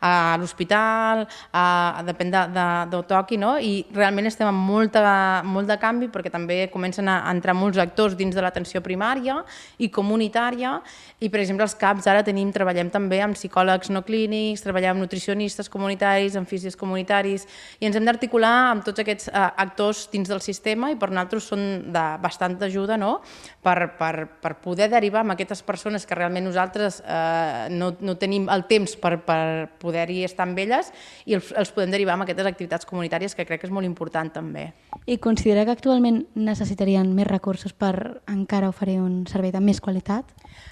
[0.02, 1.66] a l'hospital, a,
[2.08, 3.54] depèn de, de, d'on toqui, no?
[3.62, 5.06] i realment estem amb molta,
[5.46, 9.42] molt de canvi perquè també comencen a entrar molts actors dins de l'atenció primària
[9.78, 10.78] i comunitària
[11.20, 15.04] i per exemple els CAPs ara tenim, treballem també amb psicòlegs no clínics, treballem amb
[15.06, 17.46] nutricionistes comunitaris, amb fisios comunitaris
[17.80, 21.50] i ens hem d'articular amb tots aquests eh, actors dins del sistema i per nosaltres
[21.52, 23.20] són de bastanta ajuda no?
[23.64, 28.48] per, per, per poder derivar amb aquestes persones que realment nosaltres eh, no, no tenim
[28.54, 30.92] el temps per, per poder-hi estar amb elles
[31.26, 34.32] i els, els podem derivar amb aquestes activitats comunitàries que crec que és molt important
[34.34, 34.72] també.
[35.06, 40.30] I considera que actualment necessitarien més recursos per encara oferir un servei de més qualitat?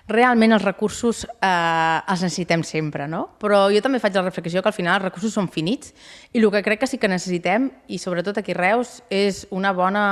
[0.09, 3.23] Realment els recursos eh, els necessitem sempre, no?
[3.41, 5.93] Però jo també faig la reflexió que al final els recursos són finits
[6.33, 10.05] i el que crec que sí que necessitem, i sobretot aquí Reus, és una bona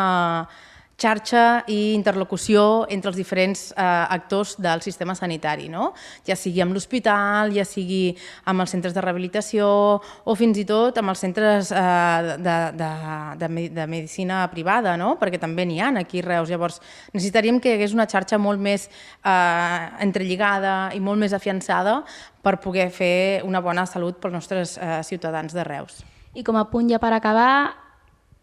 [0.97, 5.91] xarxa i interlocució entre els diferents eh, actors del sistema sanitari, no?
[6.25, 8.15] ja sigui amb l'hospital, ja sigui
[8.49, 9.67] amb els centres de rehabilitació
[10.01, 12.89] o fins i tot amb els centres eh, de, de,
[13.37, 15.13] de, de medicina privada, no?
[15.21, 16.49] perquè també n'hi ha aquí a Reus.
[16.49, 16.81] Llavors,
[17.13, 22.01] necessitaríem que hi hagués una xarxa molt més eh, entrelligada i molt més afiançada
[22.41, 26.01] per poder fer una bona salut pels nostres eh, ciutadans de Reus.
[26.37, 27.86] I com a punt ja per acabar,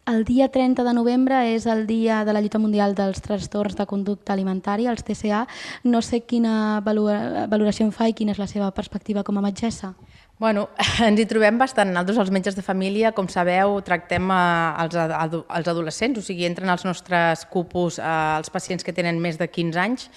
[0.07, 3.87] el dia 30 de novembre és el dia de la lluita mundial dels trastorns de
[3.89, 5.47] conducta alimentària, els TCA.
[5.85, 9.45] No sé quina valora- valoració en fa i quina és la seva perspectiva com a
[9.45, 9.95] metgessa.
[10.39, 10.69] Bueno,
[11.09, 11.93] ens hi trobem bastant.
[11.93, 14.97] Nosaltres, els metges de família, com sabeu, tractem eh, els,
[15.41, 19.49] els adolescents, o sigui, entren als nostres cupos eh, els pacients que tenen més de
[19.49, 20.11] 15 anys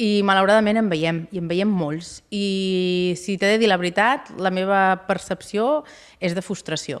[0.00, 2.20] i malauradament en veiem, i en veiem molts.
[2.32, 5.84] I si t'he de dir la veritat, la meva percepció
[6.20, 7.00] és de frustració.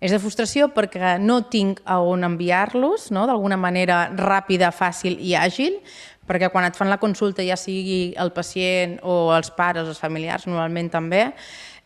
[0.00, 3.24] És de frustració perquè no tinc a on enviar-los, no?
[3.28, 5.78] d'alguna manera ràpida, fàcil i àgil,
[6.26, 10.46] perquè quan et fan la consulta, ja sigui el pacient o els pares, els familiars,
[10.50, 11.22] normalment també,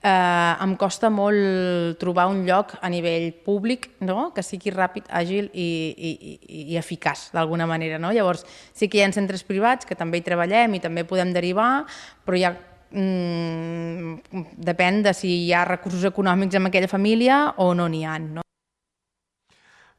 [0.03, 4.31] eh, em costa molt trobar un lloc a nivell públic no?
[4.35, 8.01] que sigui ràpid, àgil i, i, i, i eficaç, d'alguna manera.
[8.01, 8.13] No?
[8.17, 11.85] Llavors, sí que hi ha centres privats que també hi treballem i també podem derivar,
[12.25, 12.55] però hi ha
[12.93, 18.19] mm, depèn de si hi ha recursos econòmics en aquella família o no n'hi ha.
[18.19, 18.45] No?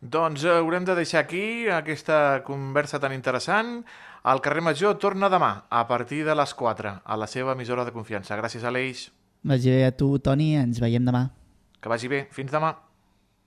[0.01, 3.81] Doncs eh, haurem de deixar aquí aquesta conversa tan interessant.
[4.25, 7.93] El carrer Major torna demà, a partir de les 4, a la seva emissora de
[7.93, 8.37] confiança.
[8.37, 9.09] Gràcies, Aleix.
[9.43, 11.27] Vagi bé a tu, Toni, ens veiem demà.
[11.81, 12.27] Que vagi bé.
[12.33, 12.75] Fins demà.